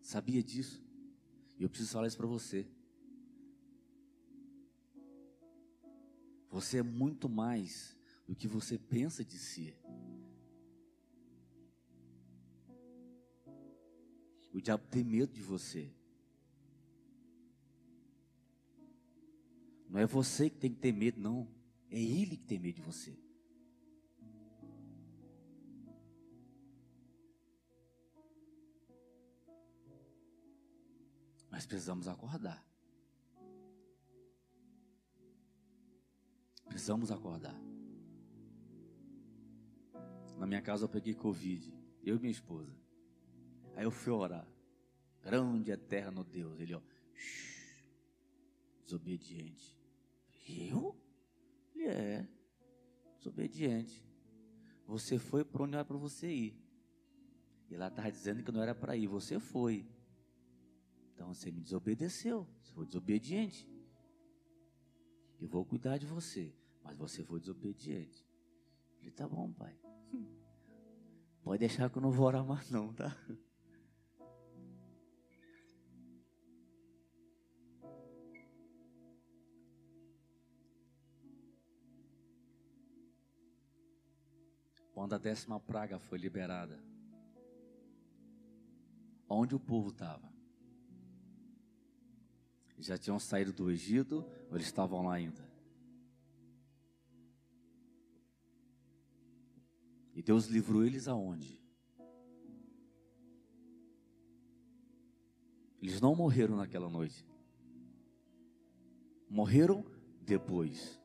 [0.00, 0.84] Sabia disso?
[1.58, 2.66] E eu preciso falar isso para você.
[6.50, 7.96] Você é muito mais
[8.32, 9.76] do que você pensa de si.
[14.54, 15.94] O diabo tem medo de você.
[19.86, 21.46] Não é você que tem que ter medo, não.
[21.90, 23.14] É ele que tem medo de você.
[31.50, 32.66] Mas precisamos acordar.
[36.64, 37.71] Precisamos acordar.
[40.42, 41.72] Na minha casa eu peguei Covid,
[42.02, 42.76] eu e minha esposa.
[43.76, 44.44] Aí eu fui orar.
[45.22, 46.58] Grande eterno Deus.
[46.58, 46.82] Ele, ó,
[47.14, 47.88] shh,
[48.82, 49.78] desobediente.
[50.48, 51.00] Eu?
[51.72, 52.28] Ele é
[53.18, 54.04] desobediente.
[54.84, 56.60] Você foi para onde era para você ir.
[57.70, 59.88] E lá estava dizendo que não era para ir, você foi.
[61.14, 63.64] Então você me desobedeceu, você foi desobediente.
[65.40, 68.26] Eu vou cuidar de você, mas você foi desobediente.
[69.00, 69.78] Ele tá bom, pai.
[71.42, 73.16] Pode deixar que eu não vou orar mais não, tá?
[84.94, 86.78] Quando a décima praga foi liberada,
[89.28, 90.32] onde o povo estava?
[92.78, 95.51] Já tinham saído do Egito ou eles estavam lá ainda?
[100.22, 101.60] E Deus livrou eles aonde?
[105.80, 107.26] Eles não morreram naquela noite.
[109.28, 109.84] Morreram
[110.20, 110.96] depois.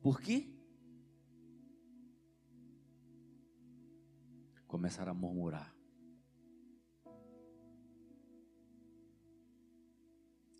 [0.00, 0.48] Por quê?
[4.68, 5.76] Começaram a murmurar.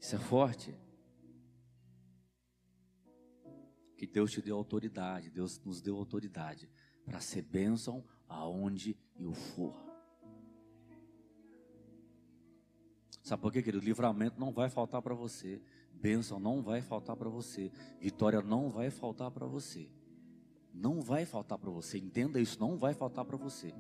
[0.01, 0.75] Isso é forte.
[3.97, 6.69] Que Deus te deu autoridade, Deus nos deu autoridade
[7.05, 9.75] para ser bênção aonde eu for.
[13.23, 13.85] Sabe por quê, querido?
[13.85, 15.63] Livramento não vai faltar para você.
[15.95, 17.71] Bênção não vai faltar para você.
[18.01, 19.89] Vitória não vai faltar para você.
[20.75, 21.99] Não vai faltar para você.
[21.99, 23.73] Entenda isso, não vai faltar para você.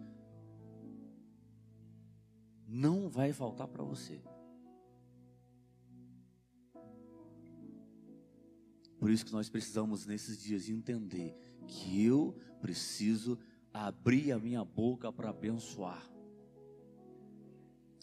[2.68, 4.22] Não vai faltar para você.
[8.98, 13.38] Por isso que nós precisamos nesses dias entender que eu preciso
[13.72, 16.02] abrir a minha boca para abençoar.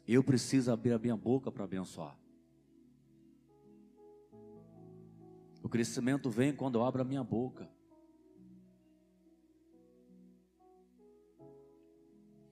[0.07, 2.17] Eu preciso abrir a minha boca para abençoar.
[5.61, 7.69] O crescimento vem quando eu abro a minha boca.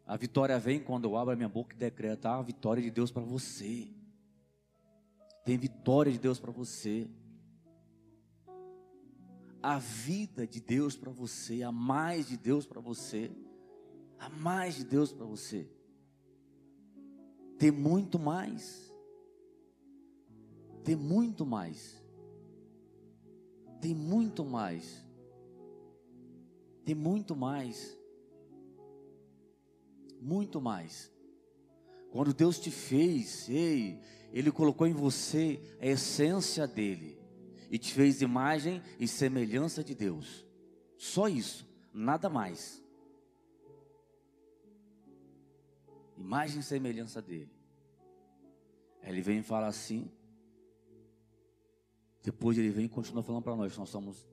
[0.06, 3.12] A vitória vem quando eu abro a minha boca e decreto a vitória de Deus
[3.12, 3.88] para você.
[5.44, 7.10] Tem vitória de Deus para você.
[9.68, 13.30] A vida de Deus para você, a mais de Deus para você,
[14.18, 15.68] a mais de Deus para você
[17.58, 18.90] ter muito mais.
[20.86, 22.02] Ter muito mais.
[23.82, 25.06] Tem muito mais.
[26.86, 28.00] Tem muito mais.
[30.22, 31.12] Muito mais.
[32.10, 34.00] Quando Deus te fez, ei,
[34.32, 37.17] Ele colocou em você a essência dele
[37.70, 40.46] e te fez imagem e semelhança de Deus.
[40.98, 42.84] Só isso, nada mais.
[46.18, 47.52] imagem e semelhança dele.
[49.04, 50.12] Ele vem e fala assim.
[52.24, 54.28] Depois ele vem e continua falando para nós: nós somos,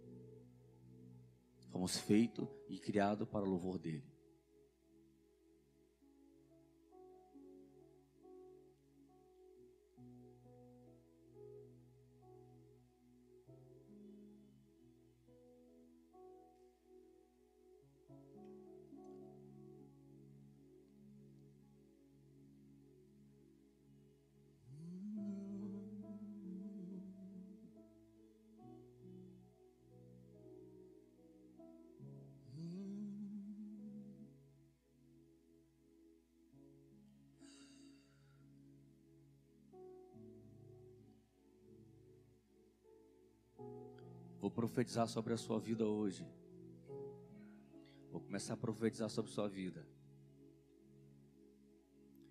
[1.70, 4.13] fomos feitos e criados para o louvor dele.
[44.74, 46.26] Profetizar sobre a sua vida hoje.
[48.10, 49.86] Vou começar a profetizar sobre a sua vida.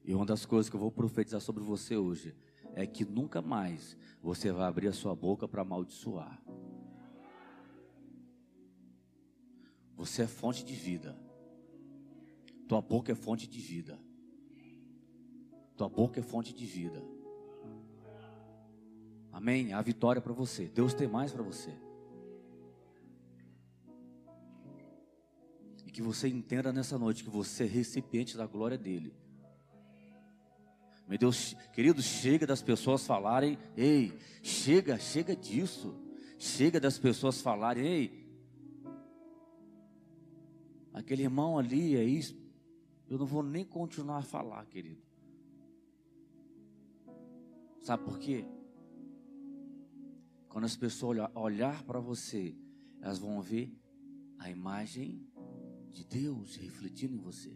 [0.03, 2.35] E uma das coisas que eu vou profetizar sobre você hoje
[2.75, 6.43] é que nunca mais você vai abrir a sua boca para amaldiçoar.
[9.95, 11.17] Você é fonte de vida.
[12.67, 13.97] Tua boca é fonte de vida.
[15.77, 17.01] Tua boca é fonte de vida.
[19.31, 19.71] Amém?
[19.71, 20.67] A vitória para você.
[20.67, 21.73] Deus tem mais para você.
[25.93, 29.13] Que você entenda nessa noite que você é recipiente da glória dele.
[31.07, 35.95] Meu Deus, querido, chega das pessoas falarem, ei, chega, chega disso.
[36.39, 38.27] Chega das pessoas falarem, ei,
[40.91, 42.35] aquele irmão ali é isso.
[43.07, 45.01] Eu não vou nem continuar a falar, querido.
[47.81, 48.45] Sabe por quê?
[50.49, 52.55] Quando as pessoas olhar, olhar para você,
[52.99, 53.71] elas vão ver
[54.39, 55.25] a imagem
[55.93, 57.55] de Deus refletindo em você.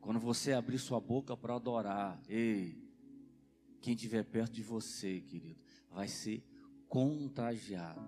[0.00, 2.80] Quando você abrir sua boca para adorar, ei,
[3.80, 6.44] quem estiver perto de você, querido, vai ser
[6.88, 8.00] contagiado.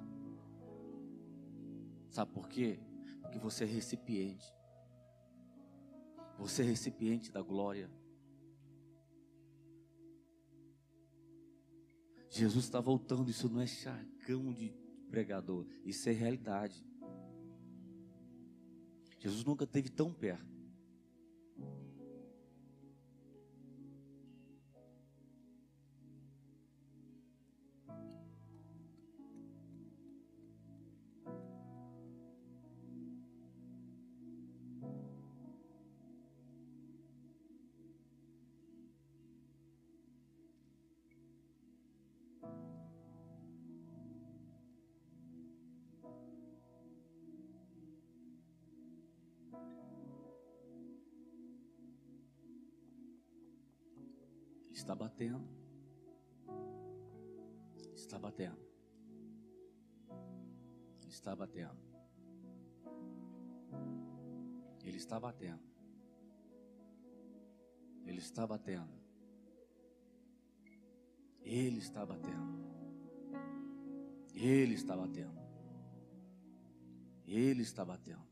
[2.08, 2.78] Sabe por quê?
[3.20, 4.46] Porque você é recipiente.
[6.38, 7.90] Você é recipiente da glória.
[12.30, 14.72] Jesus está voltando, isso não é charcão de
[15.08, 15.66] pregador.
[15.84, 16.84] Isso é realidade.
[19.18, 20.57] Jesus nunca esteve tão perto.
[54.78, 55.40] Está batendo.
[57.96, 58.56] Está batendo.
[61.08, 61.74] Está batendo.
[64.84, 65.60] Ele está batendo.
[68.06, 68.94] Ele está batendo.
[71.42, 72.48] Ele está batendo.
[74.32, 75.42] Ele está batendo.
[77.26, 78.26] Ele está batendo.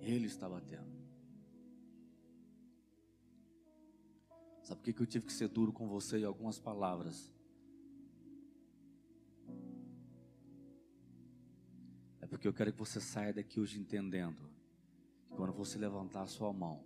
[0.00, 0.95] Ele está batendo.
[4.66, 7.32] Sabe por que, eu tive que ser duro com você em algumas palavras?
[12.20, 14.50] É porque eu quero que você saia daqui hoje entendendo
[15.28, 16.84] que quando você levantar a sua mão,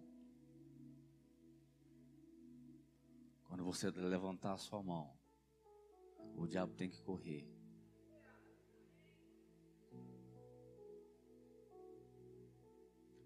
[3.44, 5.16] quando você levantar a sua mão,
[6.36, 7.50] o diabo tem que correr.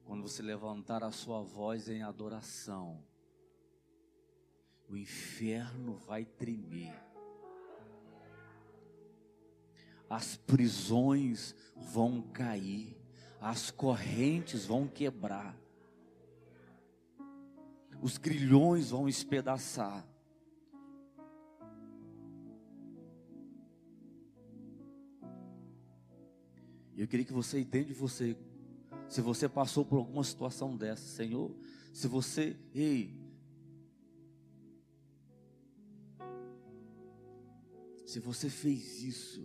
[0.05, 3.05] Quando você levantar a sua voz em adoração,
[4.95, 6.95] o inferno vai tremer.
[10.09, 12.97] As prisões vão cair,
[13.41, 15.59] as correntes vão quebrar,
[18.01, 20.07] os grilhões vão espedaçar.
[26.97, 28.37] Eu queria que você entenda você
[29.09, 31.55] se você passou por alguma situação dessa, Senhor,
[31.93, 33.24] se você, ei,
[38.15, 39.45] se você fez isso,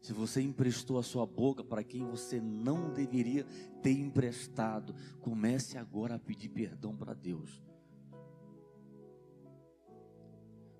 [0.00, 3.44] se você emprestou a sua boca para quem você não deveria
[3.82, 7.62] ter emprestado, comece agora a pedir perdão para Deus.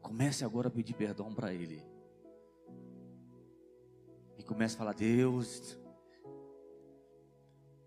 [0.00, 1.84] Comece agora a pedir perdão para Ele.
[4.38, 5.78] E comece a falar: Deus,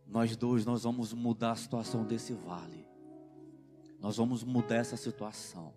[0.06, 2.88] nós dois, nós vamos mudar a situação desse vale.
[4.00, 5.74] Nós vamos mudar essa situação.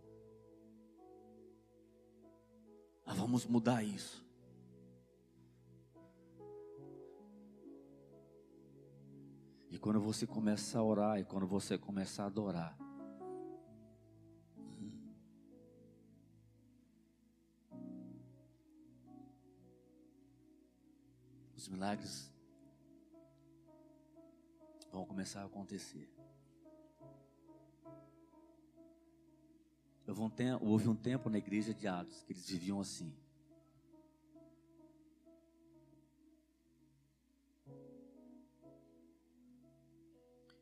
[3.11, 4.25] Nós vamos mudar isso.
[9.69, 12.79] E quando você começa a orar e quando você começa a adorar,
[21.57, 22.33] os milagres
[24.93, 26.20] vão começar a acontecer.
[30.61, 33.15] Houve um tempo na igreja de Atos que eles viviam assim.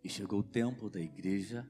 [0.02, 1.68] E chegou o tempo da igreja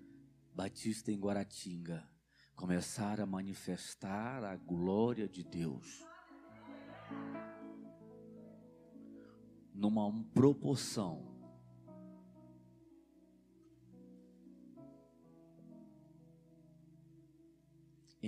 [0.55, 2.09] batista em Guaratinga
[2.55, 6.05] começar a manifestar a glória de Deus.
[9.73, 11.38] Numa proporção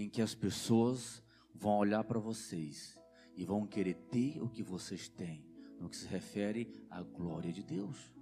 [0.00, 1.22] em que as pessoas
[1.54, 2.98] vão olhar para vocês
[3.36, 5.44] e vão querer ter o que vocês têm,
[5.78, 8.12] no que se refere à glória de Deus.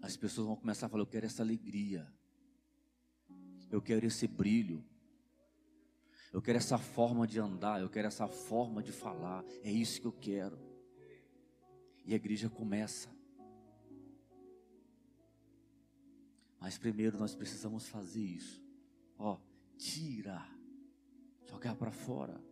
[0.00, 2.06] As pessoas vão começar a falar: Eu quero essa alegria,
[3.68, 4.84] eu quero esse brilho,
[6.32, 10.06] eu quero essa forma de andar, eu quero essa forma de falar, é isso que
[10.06, 10.56] eu quero.
[12.04, 13.15] E a igreja começa
[16.66, 18.60] Mas primeiro nós precisamos fazer isso.
[19.16, 19.38] Ó,
[19.78, 20.52] tirar,
[21.48, 22.42] jogar para fora.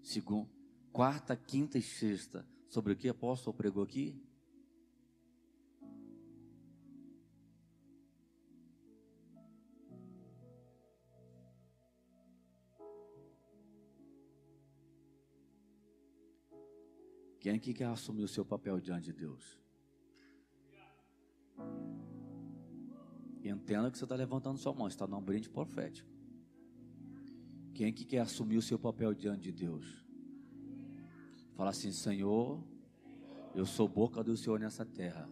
[0.00, 0.48] Segundo,
[0.92, 2.46] quarta, quinta e sexta.
[2.68, 4.16] Sobre o que o apóstolo pregou aqui?
[17.40, 19.63] Quem aqui quer assumir o seu papel diante de Deus?
[23.44, 26.08] Entenda que você está levantando sua mão, está num brinde profético.
[27.74, 30.02] Quem que quer assumir o seu papel diante de Deus?
[31.54, 32.64] Fala assim, Senhor,
[33.54, 35.28] eu sou boca do Senhor nessa terra.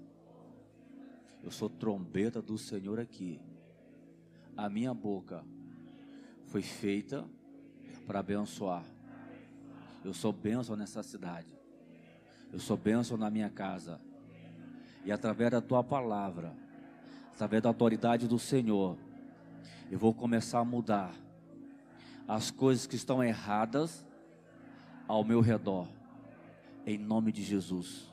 [1.42, 3.40] Eu sou trombeta do Senhor aqui.
[4.56, 5.44] A minha boca
[6.44, 7.26] foi feita
[8.06, 8.84] para abençoar.
[10.04, 11.56] Eu sou bênção nessa cidade.
[12.52, 14.00] Eu sou bênção na minha casa.
[15.04, 16.54] E através da tua palavra,
[17.34, 18.96] através da autoridade do Senhor,
[19.90, 21.12] eu vou começar a mudar
[22.26, 24.06] as coisas que estão erradas
[25.08, 25.88] ao meu redor,
[26.86, 28.10] em nome de Jesus.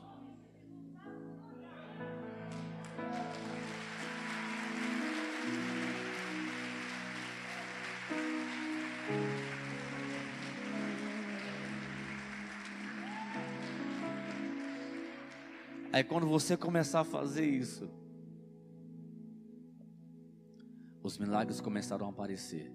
[15.92, 17.90] Aí quando você começar a fazer isso,
[21.10, 22.72] os milagres começaram a aparecer.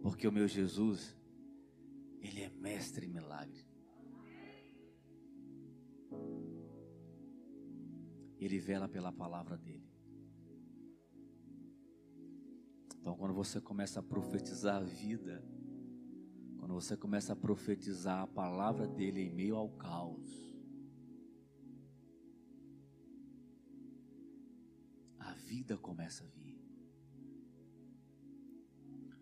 [0.00, 1.16] Porque o meu Jesus,
[2.20, 3.66] Ele é mestre em milagre.
[8.38, 9.90] Ele vela pela palavra dele.
[13.00, 15.44] Então, quando você começa a profetizar a vida,
[16.58, 20.55] quando você começa a profetizar a palavra dele em meio ao caos,
[25.56, 26.60] vida começa a vir.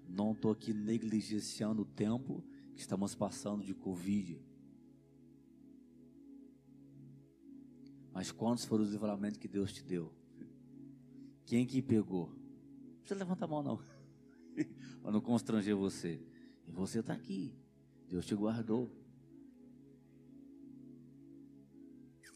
[0.08, 4.44] Não estou aqui negligenciando o tempo que estamos passando de Covid.
[8.12, 10.12] Mas quantos foram os livramentos que Deus te deu?
[11.46, 12.28] Quem que pegou?
[12.28, 13.76] Não precisa levantar a mão, não.
[15.02, 16.20] Para não constranger você.
[16.66, 17.56] E você está aqui.
[18.08, 18.90] Deus te guardou.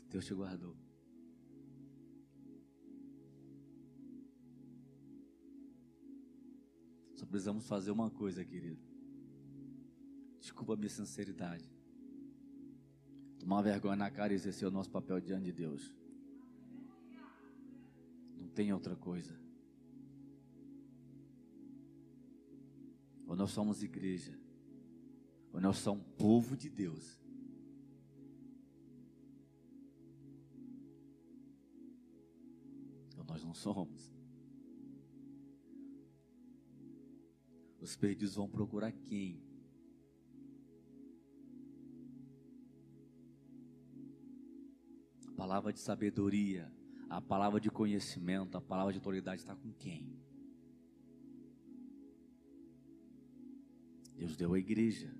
[0.08, 0.76] Deus te guardou.
[7.28, 8.80] Precisamos fazer uma coisa, querido.
[10.40, 11.70] Desculpa a minha sinceridade.
[13.38, 15.94] Tomar vergonha na cara e exercer o nosso papel diante de Deus.
[18.36, 19.48] Não tem outra coisa.
[23.28, 24.32] ou nós somos igreja,
[25.52, 27.20] ou nós somos povo de Deus.
[33.18, 34.17] Ou nós não somos.
[37.80, 39.40] Os perdidos vão procurar quem?
[45.26, 46.72] A palavra de sabedoria,
[47.08, 50.18] a palavra de conhecimento, a palavra de autoridade está com quem?
[54.16, 55.16] Deus deu a igreja.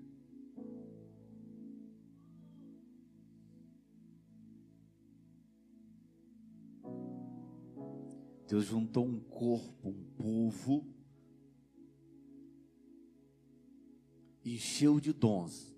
[8.49, 10.88] Deus juntou um corpo, um povo,
[14.53, 15.75] encheu de dons.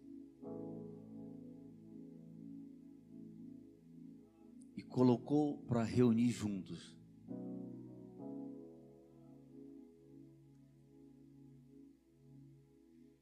[4.76, 6.96] E colocou para reunir juntos.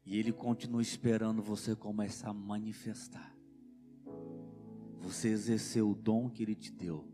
[0.05, 3.37] E Ele continua esperando você começar a manifestar.
[4.97, 7.07] Você exercer o dom que Ele te deu.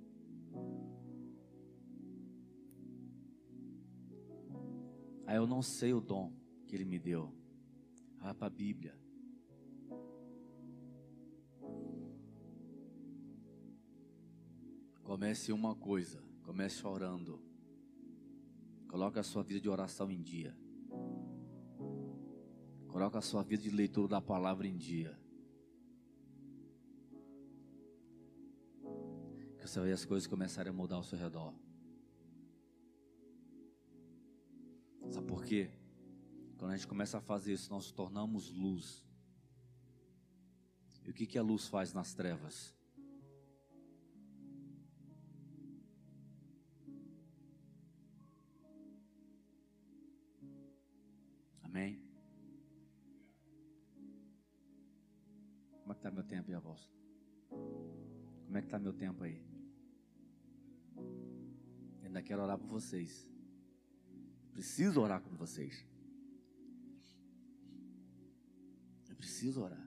[5.28, 6.32] Ah, eu não sei o dom
[6.68, 7.45] que Ele me deu.
[8.26, 9.00] Vai para a Bíblia.
[15.04, 17.40] Comece uma coisa, comece orando.
[18.88, 20.58] Coloque a sua vida de oração em dia.
[22.88, 25.16] Coloca a sua vida de leitura da palavra em dia.
[29.60, 31.54] Que você vai as coisas começarem a mudar ao seu redor.
[35.12, 35.85] Sabe por quê?
[36.58, 39.06] Quando a gente começa a fazer isso, nós tornamos luz.
[41.04, 42.74] E o que, que a luz faz nas trevas?
[51.62, 52.02] Amém?
[55.82, 56.96] Como é que está meu tempo aí, apóstolo?
[58.46, 59.46] Como é que está meu tempo aí?
[60.96, 63.30] Eu ainda quero orar por vocês.
[64.54, 65.86] Preciso orar com vocês.
[69.36, 69.86] Preciso orar.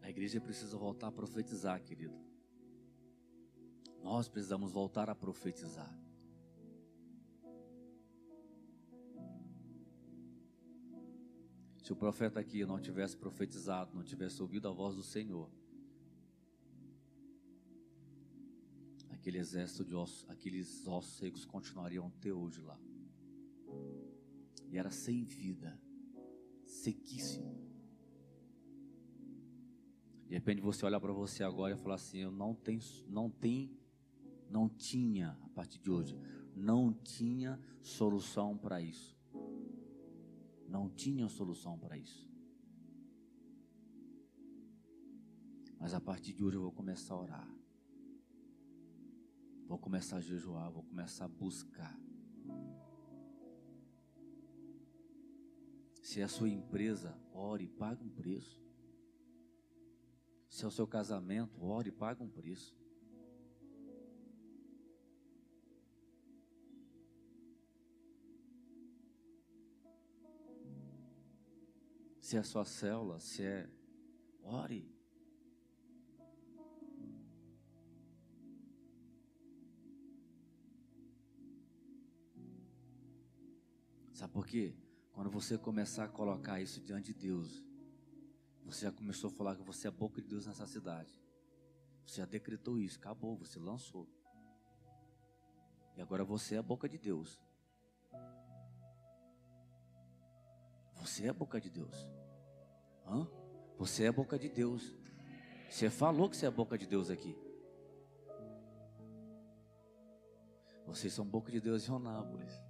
[0.00, 2.14] A igreja precisa voltar a profetizar, querido.
[4.00, 6.00] Nós precisamos voltar a profetizar.
[11.82, 15.50] Se o profeta aqui não tivesse profetizado, não tivesse ouvido a voz do Senhor,
[19.26, 22.78] aquele exército de ossos, aqueles ossos secos continuariam até hoje lá.
[24.70, 25.76] E era sem vida,
[26.64, 27.60] sequíssimo.
[30.28, 33.76] De repente você olha para você agora e fala assim: eu não tenho, não tem
[34.48, 36.16] não tinha, a partir de hoje,
[36.54, 39.18] não tinha solução para isso.
[40.68, 42.30] Não tinha solução para isso.
[45.80, 47.56] Mas a partir de hoje eu vou começar a orar.
[49.66, 51.98] Vou começar a jejuar, vou começar a buscar.
[56.00, 58.62] Se é a sua empresa, ore, e pague um preço.
[60.48, 62.76] Se é o seu casamento, ore, e pague um preço.
[72.20, 73.68] Se é a sua célula, se é.
[74.42, 74.95] Ore.
[84.16, 84.74] Sabe por quê?
[85.12, 87.62] Quando você começar a colocar isso diante de Deus,
[88.64, 91.22] você já começou a falar que você é a boca de Deus nessa cidade.
[92.06, 94.08] Você já decretou isso, acabou, você lançou.
[95.94, 97.38] E agora você é a boca de Deus.
[100.94, 101.94] Você é a boca de Deus.
[103.06, 103.28] Hã?
[103.76, 104.94] Você é a boca de Deus.
[105.68, 107.36] Você falou que você é a boca de Deus aqui.
[110.86, 112.65] Vocês são boca de Deus em Onápolis.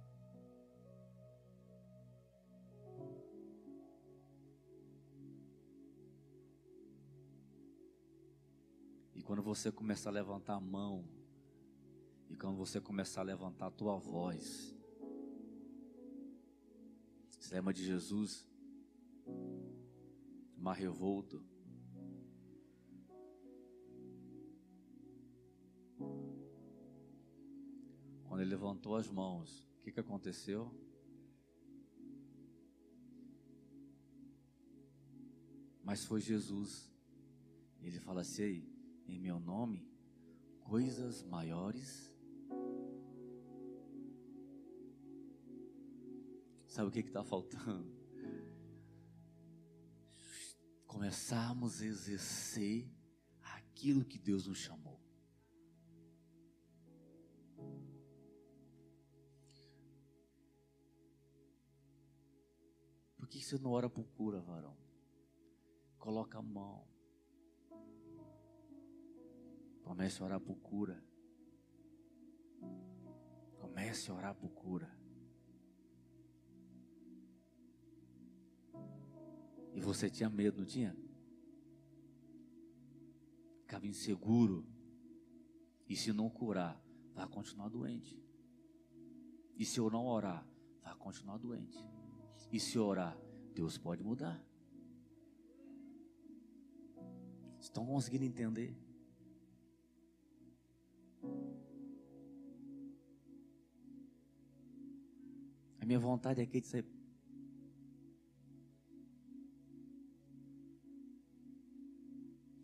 [9.27, 11.05] Quando você começar a levantar a mão,
[12.29, 14.73] e quando você começar a levantar a tua voz,
[17.37, 18.47] se lembra de Jesus?
[20.55, 21.43] Mar revolto.
[28.29, 30.73] Quando ele levantou as mãos, o que, que aconteceu?
[35.83, 36.89] Mas foi Jesus.
[37.81, 38.76] Ele fala assim:
[39.07, 39.89] em meu nome,
[40.59, 42.17] coisas maiores
[46.77, 47.91] Sabe o que está faltando?
[50.85, 52.87] Começarmos a exercer
[53.41, 55.01] aquilo que Deus nos chamou.
[63.17, 64.77] Por que você não ora por cura, varão?
[65.97, 66.87] Coloca a mão.
[69.87, 71.01] Comece a orar por cura.
[73.55, 74.91] Comece a orar por cura.
[79.73, 80.93] E você tinha medo, não tinha?
[83.61, 84.67] Ficava inseguro.
[85.87, 86.83] E se não curar,
[87.13, 88.21] vai continuar doente.
[89.55, 90.45] E se eu não orar,
[90.83, 91.77] vai continuar doente.
[92.51, 93.17] E se orar,
[93.53, 94.43] Deus pode mudar.
[97.57, 98.86] Estão conseguindo entender?
[105.79, 106.85] A minha vontade aqui é de ser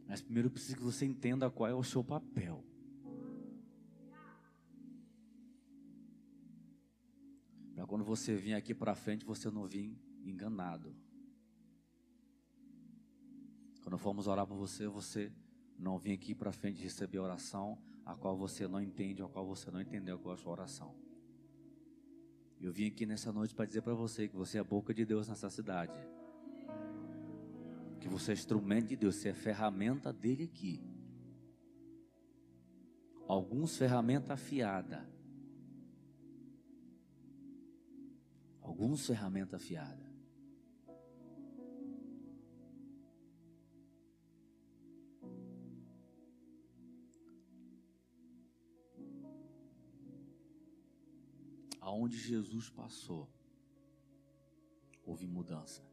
[0.08, 2.64] Mas primeiro eu preciso que você entenda qual é o seu papel.
[7.84, 9.94] Para quando você vir aqui para frente, você não vir
[10.24, 10.96] enganado.
[13.82, 15.30] Quando formos orar por você, você
[15.78, 19.72] não vir aqui para frente receber oração a qual você não entende, a qual você
[19.72, 20.96] não entendeu qual é a sua oração.
[22.60, 25.06] Eu vim aqui nessa noite para dizer para você que você é a boca de
[25.06, 25.94] Deus nessa cidade
[28.04, 30.84] que você é instrumento de Deus, você é ferramenta dele aqui.
[33.26, 35.10] Alguns ferramenta afiada.
[38.62, 40.13] Alguns ferramenta afiada.
[51.84, 53.30] Aonde Jesus passou,
[55.06, 55.86] houve mudança.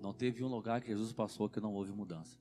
[0.00, 2.38] Não teve um lugar que Jesus passou que não houve mudança.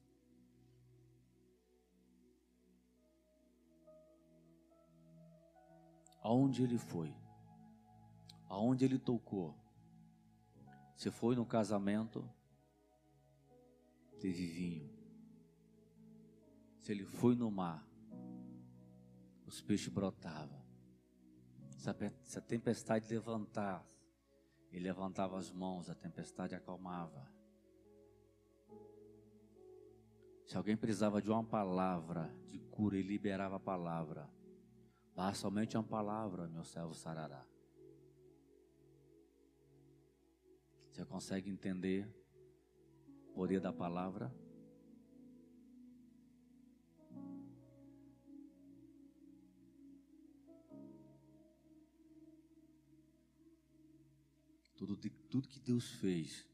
[6.21, 7.13] Aonde ele foi,
[8.47, 9.53] aonde ele tocou,
[10.95, 12.25] se foi no casamento,
[14.21, 14.89] teve vinho.
[16.79, 17.92] Se ele foi no mar,
[19.53, 20.59] os peixes brotavam.
[21.77, 23.87] Se a tempestade levantasse,
[24.71, 27.31] ele levantava as mãos, a tempestade acalmava.
[30.47, 34.27] Se alguém precisava de uma palavra de cura, ele liberava a palavra.
[35.15, 37.45] Basta somente uma palavra, meu servo sarará.
[40.89, 42.07] Você consegue entender
[43.29, 44.33] o poder da palavra?
[54.85, 54.97] Tudo,
[55.29, 56.45] tudo que Deus fez,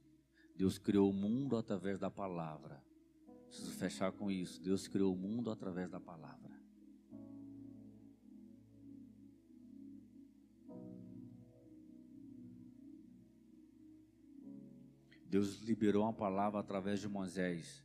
[0.56, 2.80] Deus criou o mundo através da palavra.
[3.48, 4.62] Preciso fechar com isso.
[4.62, 6.56] Deus criou o mundo através da palavra.
[15.26, 17.84] Deus liberou uma palavra através de Moisés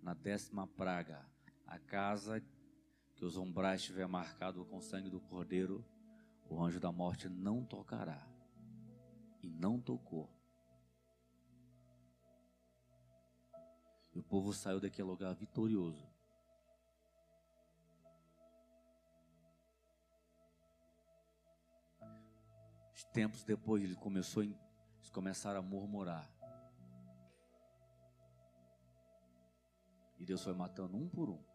[0.00, 1.28] na décima praga.
[1.66, 2.40] A casa
[3.16, 5.84] que os umbrais estiver marcado com o sangue do cordeiro,
[6.48, 8.39] o anjo da morte não tocará.
[9.42, 10.28] E não tocou.
[14.14, 16.10] E o povo saiu daquele lugar vitorioso.
[23.12, 26.30] Tempos depois ele começou, eles começaram a murmurar.
[30.16, 31.49] E Deus foi matando um por um.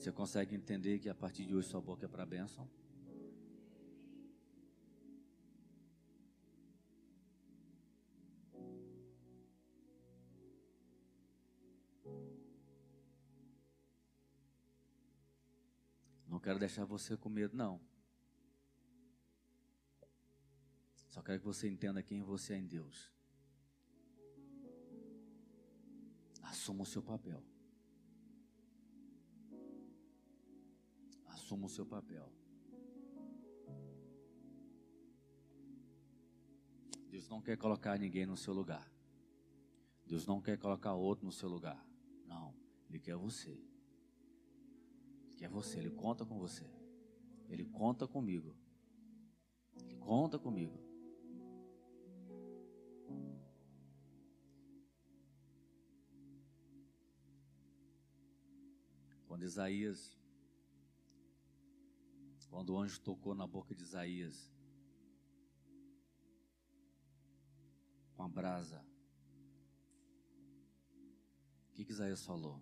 [0.00, 2.66] Você consegue entender que a partir de hoje sua boca é para bênção?
[16.26, 17.78] Não quero deixar você com medo, não.
[21.10, 23.12] Só quero que você entenda quem você é em Deus.
[26.40, 27.49] Assuma o seu papel.
[31.50, 32.32] Assuma o seu papel.
[37.08, 38.88] Deus não quer colocar ninguém no seu lugar.
[40.06, 41.84] Deus não quer colocar outro no seu lugar.
[42.24, 42.54] Não,
[42.88, 43.50] Ele quer você.
[45.24, 46.70] Ele quer você, Ele conta com você.
[47.48, 48.56] Ele conta comigo.
[49.82, 50.78] Ele conta comigo.
[59.26, 60.19] Quando Isaías
[62.50, 64.50] quando o anjo tocou na boca de Isaías,
[68.14, 68.84] com a brasa,
[71.68, 72.60] o que, que Isaías falou?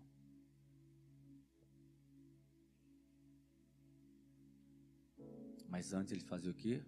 [5.69, 6.85] Mas antes ele fazia o quê?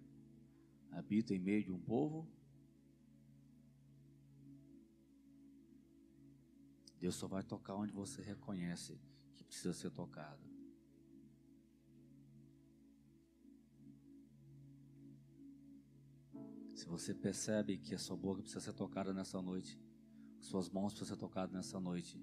[0.91, 2.29] Habita em meio de um povo.
[6.99, 9.01] Deus só vai tocar onde você reconhece
[9.35, 10.50] que precisa ser tocado.
[16.81, 19.79] Se você percebe que a sua boca precisa ser tocada nessa noite,
[20.41, 22.19] suas mãos precisam ser tocadas nessa noite,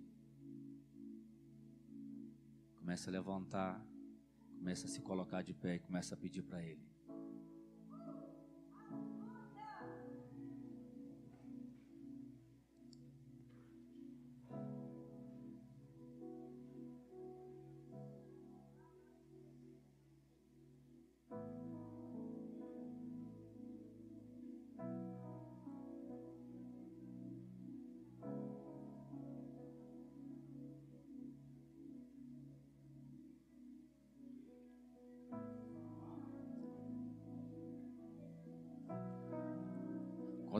[2.74, 3.80] comece a levantar,
[4.56, 6.84] comece a se colocar de pé e comece a pedir para Ele.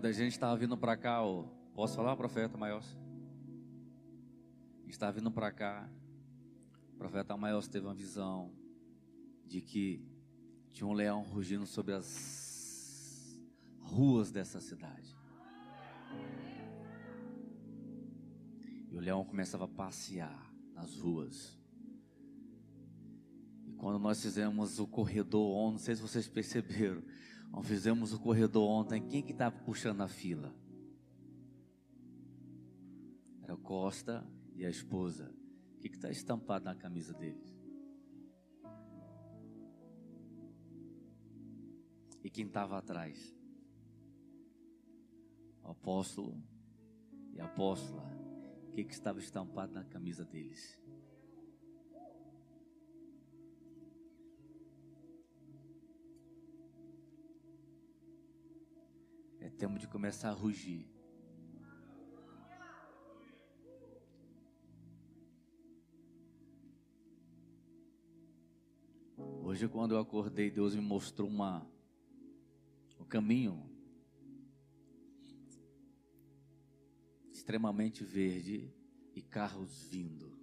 [0.08, 1.44] A gente estava vindo para cá, ó,
[1.74, 2.84] posso falar, profeta Maior?
[4.88, 5.90] Estava vindo para cá,
[6.94, 8.54] o profeta Maior teve uma visão
[9.46, 10.02] de que
[10.72, 13.38] tinha um leão rugindo sobre as
[13.80, 15.14] ruas dessa cidade.
[18.90, 21.60] E o leão começava a passear nas ruas.
[23.66, 27.04] E quando nós fizemos o corredor, não sei se vocês perceberam,
[27.52, 29.08] nós fizemos o corredor ontem.
[29.08, 30.54] Quem que estava puxando a fila?
[33.42, 34.26] Era o Costa
[34.56, 35.34] e a esposa.
[35.78, 37.58] O que está estampado na camisa deles?
[42.24, 43.34] E quem estava atrás?
[45.64, 46.44] O apóstolo
[47.32, 48.04] e a apóstola.
[48.68, 50.78] O que, que estava estampado na camisa deles?
[59.58, 60.88] Tempo de começar a rugir.
[69.18, 71.68] Hoje, quando eu acordei, Deus me mostrou uma,
[73.00, 73.68] um caminho
[77.32, 78.72] extremamente verde
[79.16, 80.38] e carros vindo.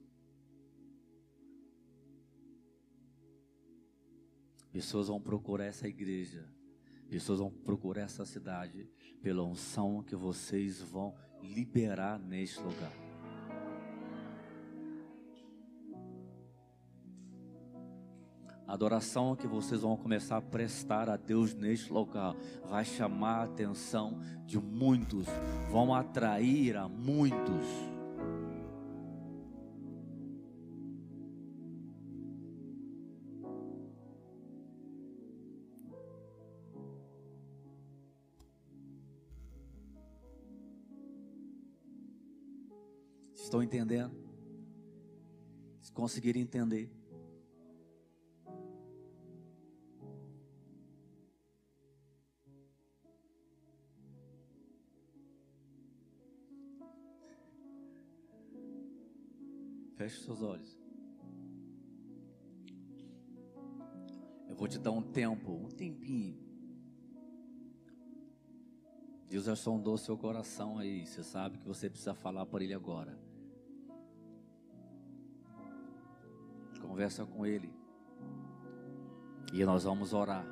[4.73, 6.54] Pessoas vão procurar essa igreja
[7.15, 8.91] Pessoas vão procurar essa cidade
[9.23, 12.91] pela unção que vocês vão liberar neste lugar.
[18.67, 22.35] A adoração que vocês vão começar a prestar a Deus neste local
[22.69, 25.27] vai chamar a atenção de muitos,
[25.71, 27.94] vão atrair a muitos.
[43.55, 44.13] Estão entendendo?
[45.81, 46.91] Se conseguirem entender.
[59.95, 60.77] Feche seus olhos.
[64.49, 66.37] Eu vou te dar um tempo, um tempinho.
[69.29, 71.07] Deus já sondou seu coração aí.
[71.07, 73.17] Você sabe que você precisa falar para Ele agora.
[76.95, 77.75] Conversa com Ele.
[79.53, 80.47] E nós vamos orar.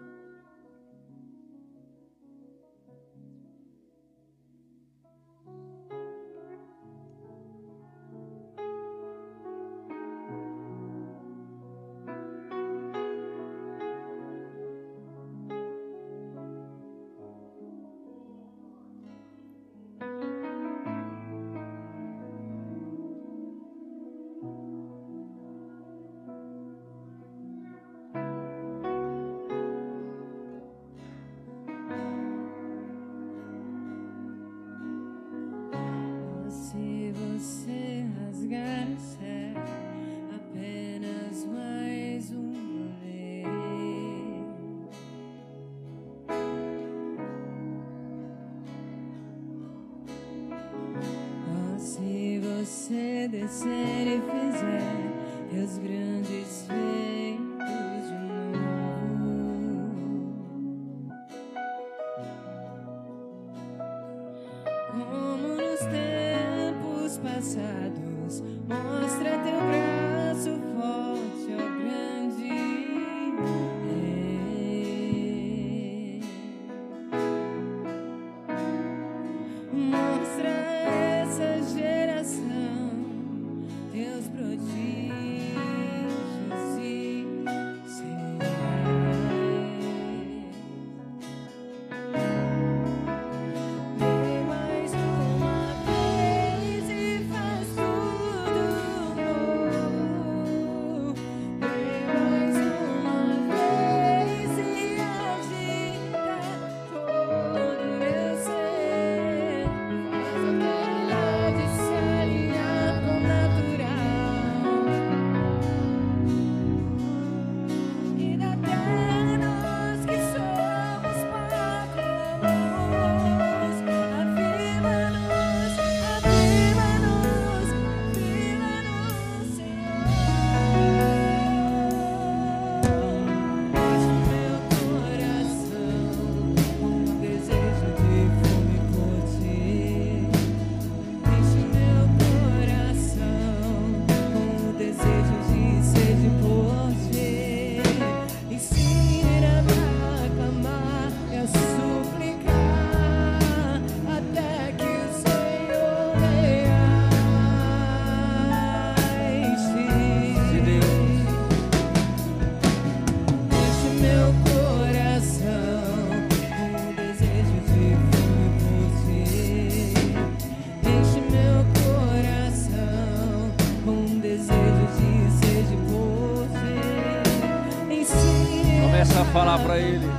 [179.52, 180.10] falar para Ele.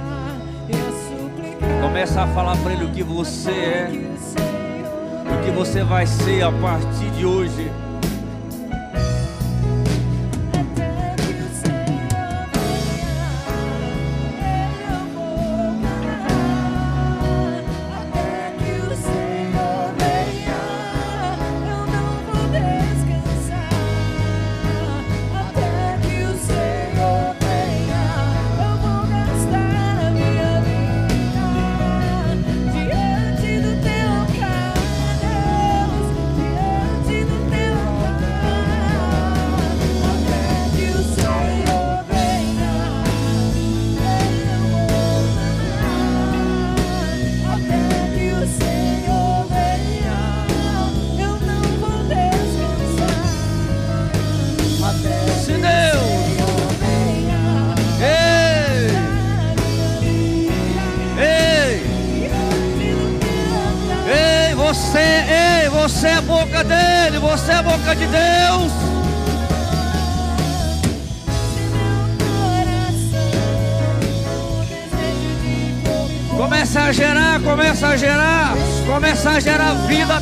[1.81, 3.89] Começa a falar para Ele o que você é,
[5.31, 7.71] o que você vai ser a partir de hoje.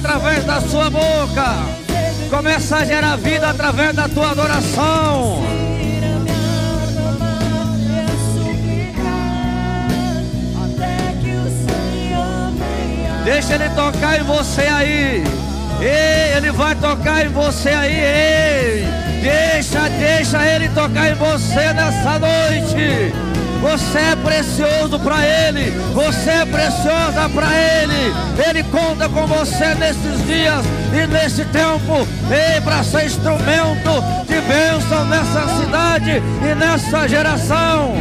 [0.02, 1.46] através da sua boca.
[2.30, 5.44] Começa a gerar vida através da tua adoração.
[13.24, 15.24] Deixa ele tocar em você aí.
[15.80, 18.00] Ei, ele vai tocar em você aí.
[18.00, 18.88] Ei,
[19.22, 23.14] deixa, deixa ele tocar em você nessa noite.
[23.62, 25.70] Você é precioso para ele.
[25.94, 28.31] Você é preciosa para ele.
[28.62, 30.64] Ele conta com você nesses dias
[30.94, 32.08] e nesse tempo.
[32.30, 37.96] Ei, para ser instrumento de bênção nessa cidade e nessa geração.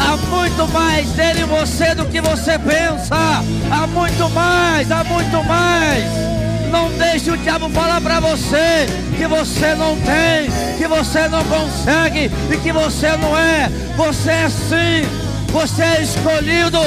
[0.00, 3.44] Há muito mais dele em você do que você pensa.
[3.70, 6.31] Há muito mais, há muito mais.
[6.72, 8.86] Não deixe o diabo falar para você
[9.18, 13.70] que você não tem, que você não consegue e que você não é.
[13.94, 15.06] Você é sim.
[15.52, 16.80] Você é escolhido.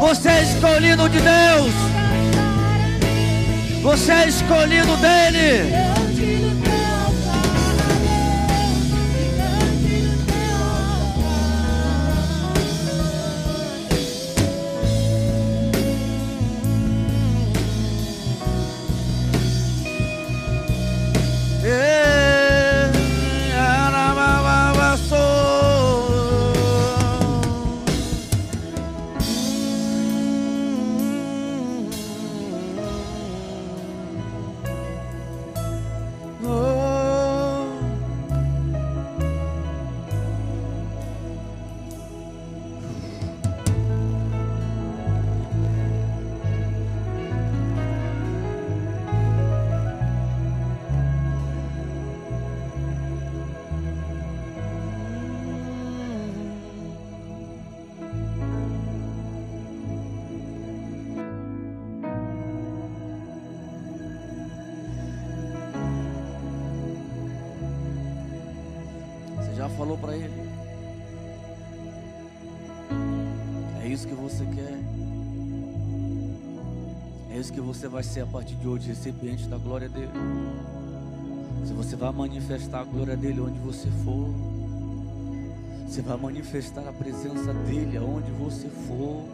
[0.00, 1.72] Você é escolhido de Deus.
[3.82, 6.09] Você é escolhido dele.
[78.00, 80.10] Vai ser a partir de hoje, recipiente da glória dele.
[81.66, 84.34] Se você vai manifestar a glória dele onde você for,
[85.86, 89.28] você vai manifestar a presença dele aonde você for.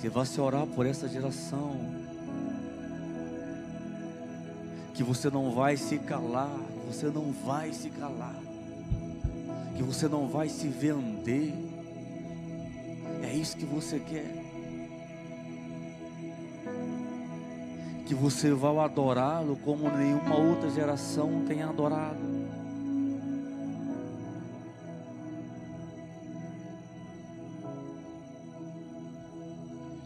[0.00, 1.76] Você vai se orar por essa geração
[4.94, 6.56] que você não vai se calar,
[6.86, 8.40] você não vai se calar,
[9.76, 11.67] que você não vai se vender.
[13.22, 14.30] É isso que você quer.
[18.06, 22.18] Que você vai adorá-lo como nenhuma outra geração tem adorado.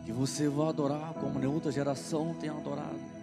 [0.05, 3.22] Que você vai adorar como nenhuma outra geração tem adorado.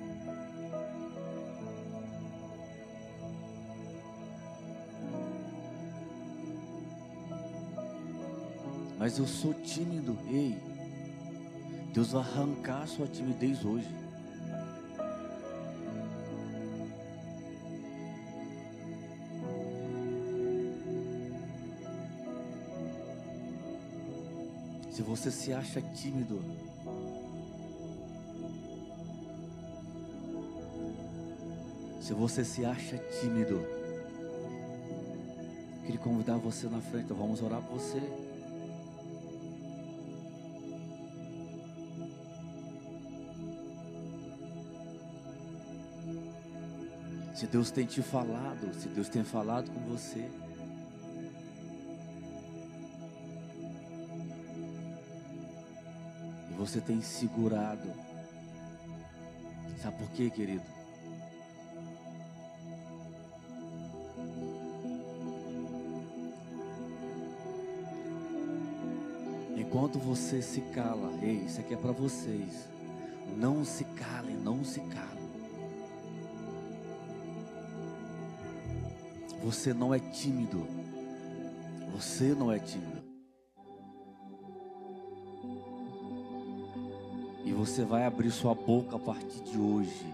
[9.00, 10.18] Mas eu sou tímido.
[10.30, 10.62] Ei,
[11.94, 13.88] Deus vai arrancar a sua timidez hoje.
[24.92, 26.44] Se você se acha tímido,
[32.02, 33.66] se você se acha tímido,
[35.86, 38.29] queria convidar você na frente, vamos orar por você.
[47.40, 50.30] Se Deus tem te falado, se Deus tem falado com você.
[56.49, 57.94] E você tem segurado.
[59.82, 60.66] Sabe por quê, querido?
[69.56, 72.68] Enquanto você se cala, ei, isso aqui é para vocês.
[73.38, 74.99] Não se cale, não se cale.
[79.50, 80.68] Você não é tímido.
[81.96, 83.02] Você não é tímido.
[87.44, 90.06] E você vai abrir sua boca a partir de hoje.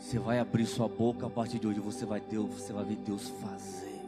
[0.00, 1.80] Você vai abrir sua boca a partir de hoje.
[1.80, 4.00] Você vai, ter, você vai ver Deus fazer.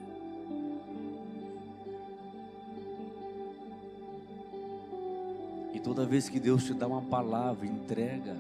[5.75, 8.35] E toda vez que Deus te dá uma palavra, entrega.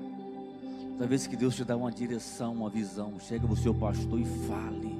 [0.93, 4.24] Toda vez que Deus te dá uma direção, uma visão, chega o seu pastor e
[4.48, 4.93] fale.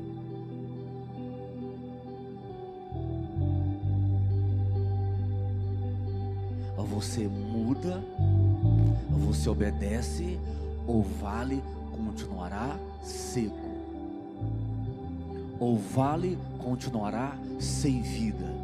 [7.15, 8.03] Você muda,
[9.25, 10.37] você obedece,
[10.85, 11.63] ou vale
[11.93, 13.55] continuará seco.
[15.61, 18.64] o vale continuará sem vida.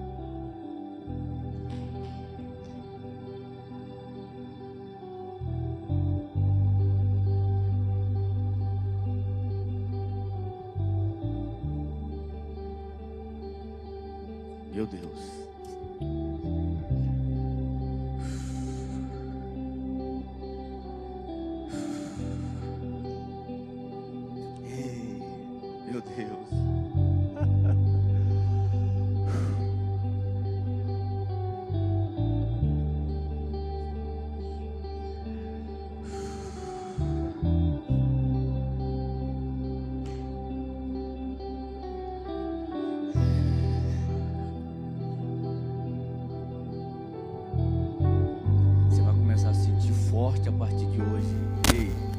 [51.01, 51.35] Hoje.
[51.75, 52.10] Ei.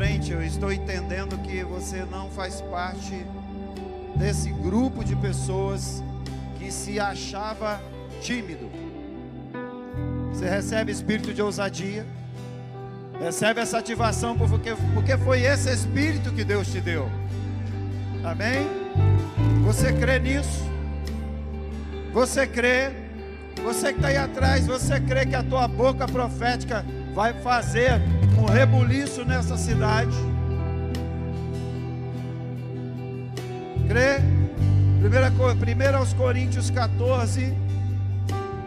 [0.00, 3.22] Frente, eu estou entendendo que você não faz parte
[4.16, 6.02] desse grupo de pessoas
[6.58, 7.78] que se achava
[8.22, 8.70] tímido.
[10.32, 12.06] Você recebe espírito de ousadia,
[13.20, 17.06] recebe essa ativação porque, porque foi esse espírito que Deus te deu.
[18.24, 18.66] Amém?
[19.66, 20.64] Você crê nisso?
[22.14, 22.90] Você crê?
[23.62, 28.00] Você que está aí atrás, você crê que a tua boca profética vai fazer
[28.50, 30.16] rebuliço nessa cidade?
[33.88, 34.18] Crê?
[35.00, 37.54] 1 aos Coríntios 14,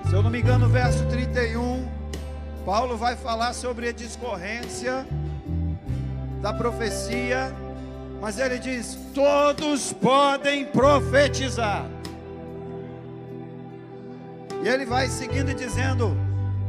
[0.09, 1.87] se eu não me engano, verso 31,
[2.65, 5.05] Paulo vai falar sobre a discorrência
[6.41, 7.53] da profecia,
[8.19, 11.85] mas ele diz: todos podem profetizar.
[14.63, 16.17] E ele vai seguindo e dizendo: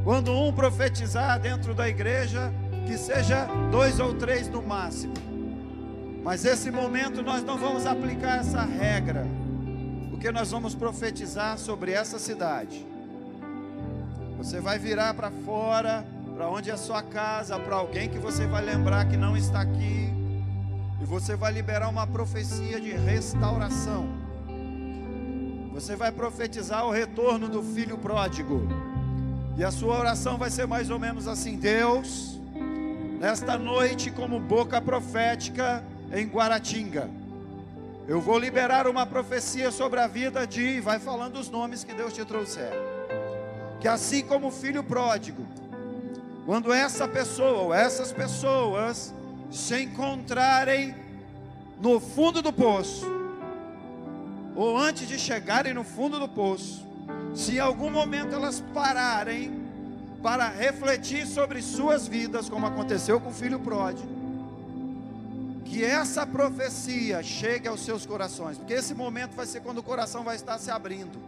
[0.05, 2.53] quando um profetizar dentro da igreja,
[2.87, 5.15] que seja dois ou três no máximo.
[6.23, 9.27] Mas esse momento nós não vamos aplicar essa regra,
[10.11, 12.87] porque nós vamos profetizar sobre essa cidade.
[14.39, 16.05] Você vai virar para fora,
[16.35, 19.61] para onde é a sua casa, para alguém que você vai lembrar que não está
[19.61, 20.13] aqui,
[21.01, 24.07] e você vai liberar uma profecia de restauração.
[25.75, 28.63] Você vai profetizar o retorno do filho pródigo.
[29.57, 32.41] E a sua oração vai ser mais ou menos assim: Deus,
[33.19, 37.09] nesta noite, como boca profética em Guaratinga,
[38.07, 40.81] eu vou liberar uma profecia sobre a vida de.
[40.81, 42.71] Vai falando os nomes que Deus te trouxer.
[43.81, 45.47] Que assim como o filho pródigo,
[46.45, 49.15] quando essa pessoa ou essas pessoas
[49.51, 50.95] se encontrarem
[51.81, 53.07] no fundo do poço,
[54.55, 56.87] ou antes de chegarem no fundo do poço,
[57.35, 59.64] se em algum momento elas pararem
[60.25, 64.09] para refletir sobre suas vidas, como aconteceu com o filho pródigo,
[65.67, 70.25] que essa profecia chegue aos seus corações, porque esse momento vai ser quando o coração
[70.25, 71.21] vai estar se abrindo.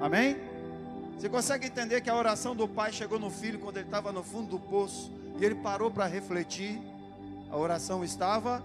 [0.00, 0.36] Amém?
[1.18, 4.22] Você consegue entender que a oração do pai chegou no filho quando ele estava no
[4.22, 6.80] fundo do poço e ele parou para refletir?
[7.50, 8.62] A oração estava.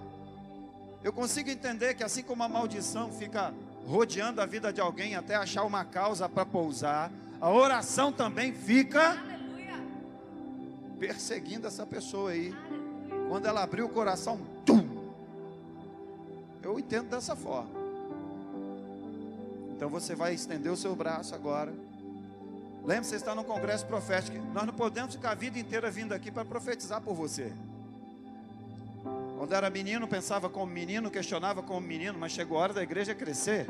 [1.03, 3.51] Eu consigo entender que assim como a maldição fica
[3.87, 9.17] rodeando a vida de alguém até achar uma causa para pousar, a oração também fica
[10.99, 12.53] perseguindo essa pessoa aí.
[13.29, 15.13] Quando ela abriu o coração, tum!
[16.61, 17.79] Eu entendo dessa forma.
[19.75, 21.73] Então você vai estender o seu braço agora.
[22.83, 24.37] Lembre, você está no congresso profético.
[24.53, 27.53] Nós não podemos ficar a vida inteira vindo aqui para profetizar por você.
[29.37, 33.15] Quando era menino, pensava como menino, questionava como menino, mas chegou a hora da igreja
[33.15, 33.67] crescer.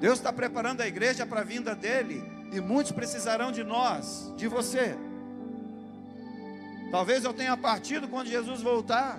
[0.00, 2.22] Deus está preparando a igreja para a vinda dele,
[2.52, 4.96] e muitos precisarão de nós, de você.
[6.90, 9.18] Talvez eu tenha partido quando Jesus voltar,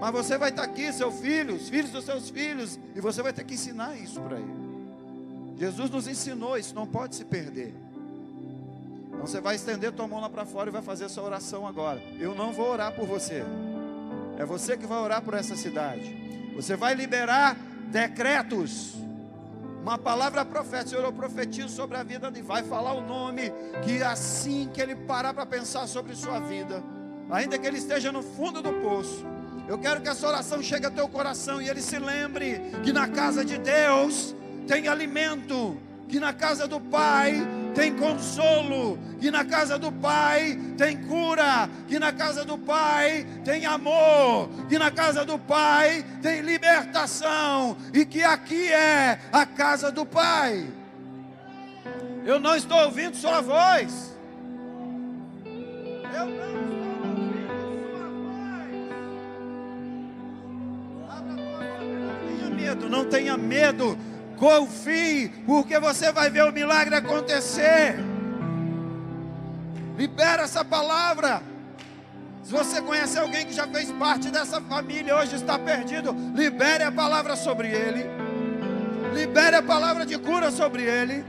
[0.00, 3.32] mas você vai estar aqui, seu filho, os filhos dos seus filhos, e você vai
[3.32, 4.64] ter que ensinar isso para ele.
[5.56, 7.74] Jesus nos ensinou, isso não pode se perder.
[9.08, 12.02] Então você vai estender tua mão lá para fora e vai fazer essa oração agora.
[12.18, 13.44] Eu não vou orar por você.
[14.38, 16.52] É você que vai orar por essa cidade.
[16.56, 17.56] Você vai liberar
[17.90, 18.94] decretos.
[19.84, 22.42] Uma palavra profética, Senhor, eu profetizo sobre a vida dele.
[22.42, 23.52] Vai falar o nome,
[23.84, 26.82] que assim que ele parar para pensar sobre sua vida,
[27.30, 29.26] ainda que ele esteja no fundo do poço,
[29.68, 33.08] eu quero que essa oração chegue ao teu coração e ele se lembre que na
[33.08, 34.34] casa de Deus
[34.66, 35.76] tem alimento,
[36.08, 37.34] que na casa do Pai
[37.74, 43.66] tem consolo, que na casa do Pai tem cura, que na casa do Pai tem
[43.66, 50.06] amor, que na casa do Pai tem libertação, e que aqui é a casa do
[50.06, 50.66] Pai.
[52.24, 54.14] Eu não estou ouvindo sua voz.
[56.14, 56.54] Eu não
[62.94, 63.98] não tenha medo
[64.44, 67.96] confie, porque você vai ver o milagre acontecer.
[69.96, 71.42] Libera essa palavra.
[72.42, 76.92] Se você conhece alguém que já fez parte dessa família, hoje está perdido, libere a
[76.92, 78.04] palavra sobre ele.
[79.14, 81.24] Libere a palavra de cura sobre ele,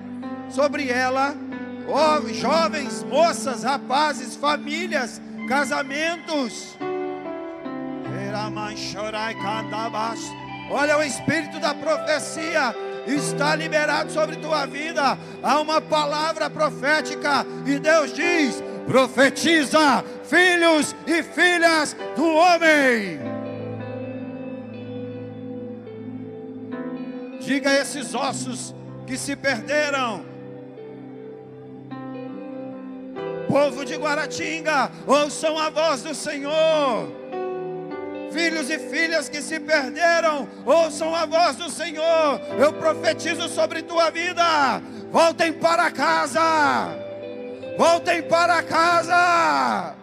[0.50, 1.34] sobre ela.
[1.88, 6.76] Oh, jovens, moças, rapazes, famílias, casamentos.
[10.70, 12.76] Olha o espírito da profecia
[13.08, 15.18] está liberado sobre tua vida.
[15.44, 23.20] Há uma palavra profética e Deus diz: profetiza, filhos e filhas do homem.
[27.40, 28.74] Diga a esses ossos
[29.06, 30.26] que se perderam.
[33.48, 37.25] Povo de Guaratinga, ouçam a voz do Senhor
[38.36, 42.42] filhos e filhas que se perderam, ouçam a voz do Senhor.
[42.60, 44.82] Eu profetizo sobre tua vida.
[45.10, 46.42] Voltem para casa.
[47.78, 49.96] Voltem para casa.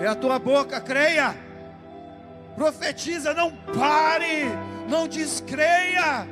[0.00, 1.36] É a tua boca, creia.
[2.54, 4.46] Profetiza, não pare,
[4.88, 6.26] não descreia.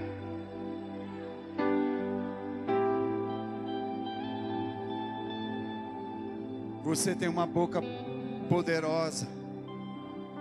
[6.82, 7.82] Você tem uma boca
[8.48, 9.26] poderosa.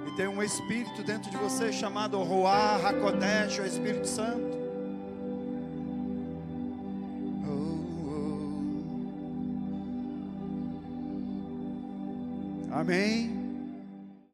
[0.08, 4.58] E tem um espírito dentro de você chamado Roá, Hakodesh, o Espírito Santo.
[7.48, 7.80] Oh,
[12.70, 12.80] oh.
[12.80, 13.43] Amém.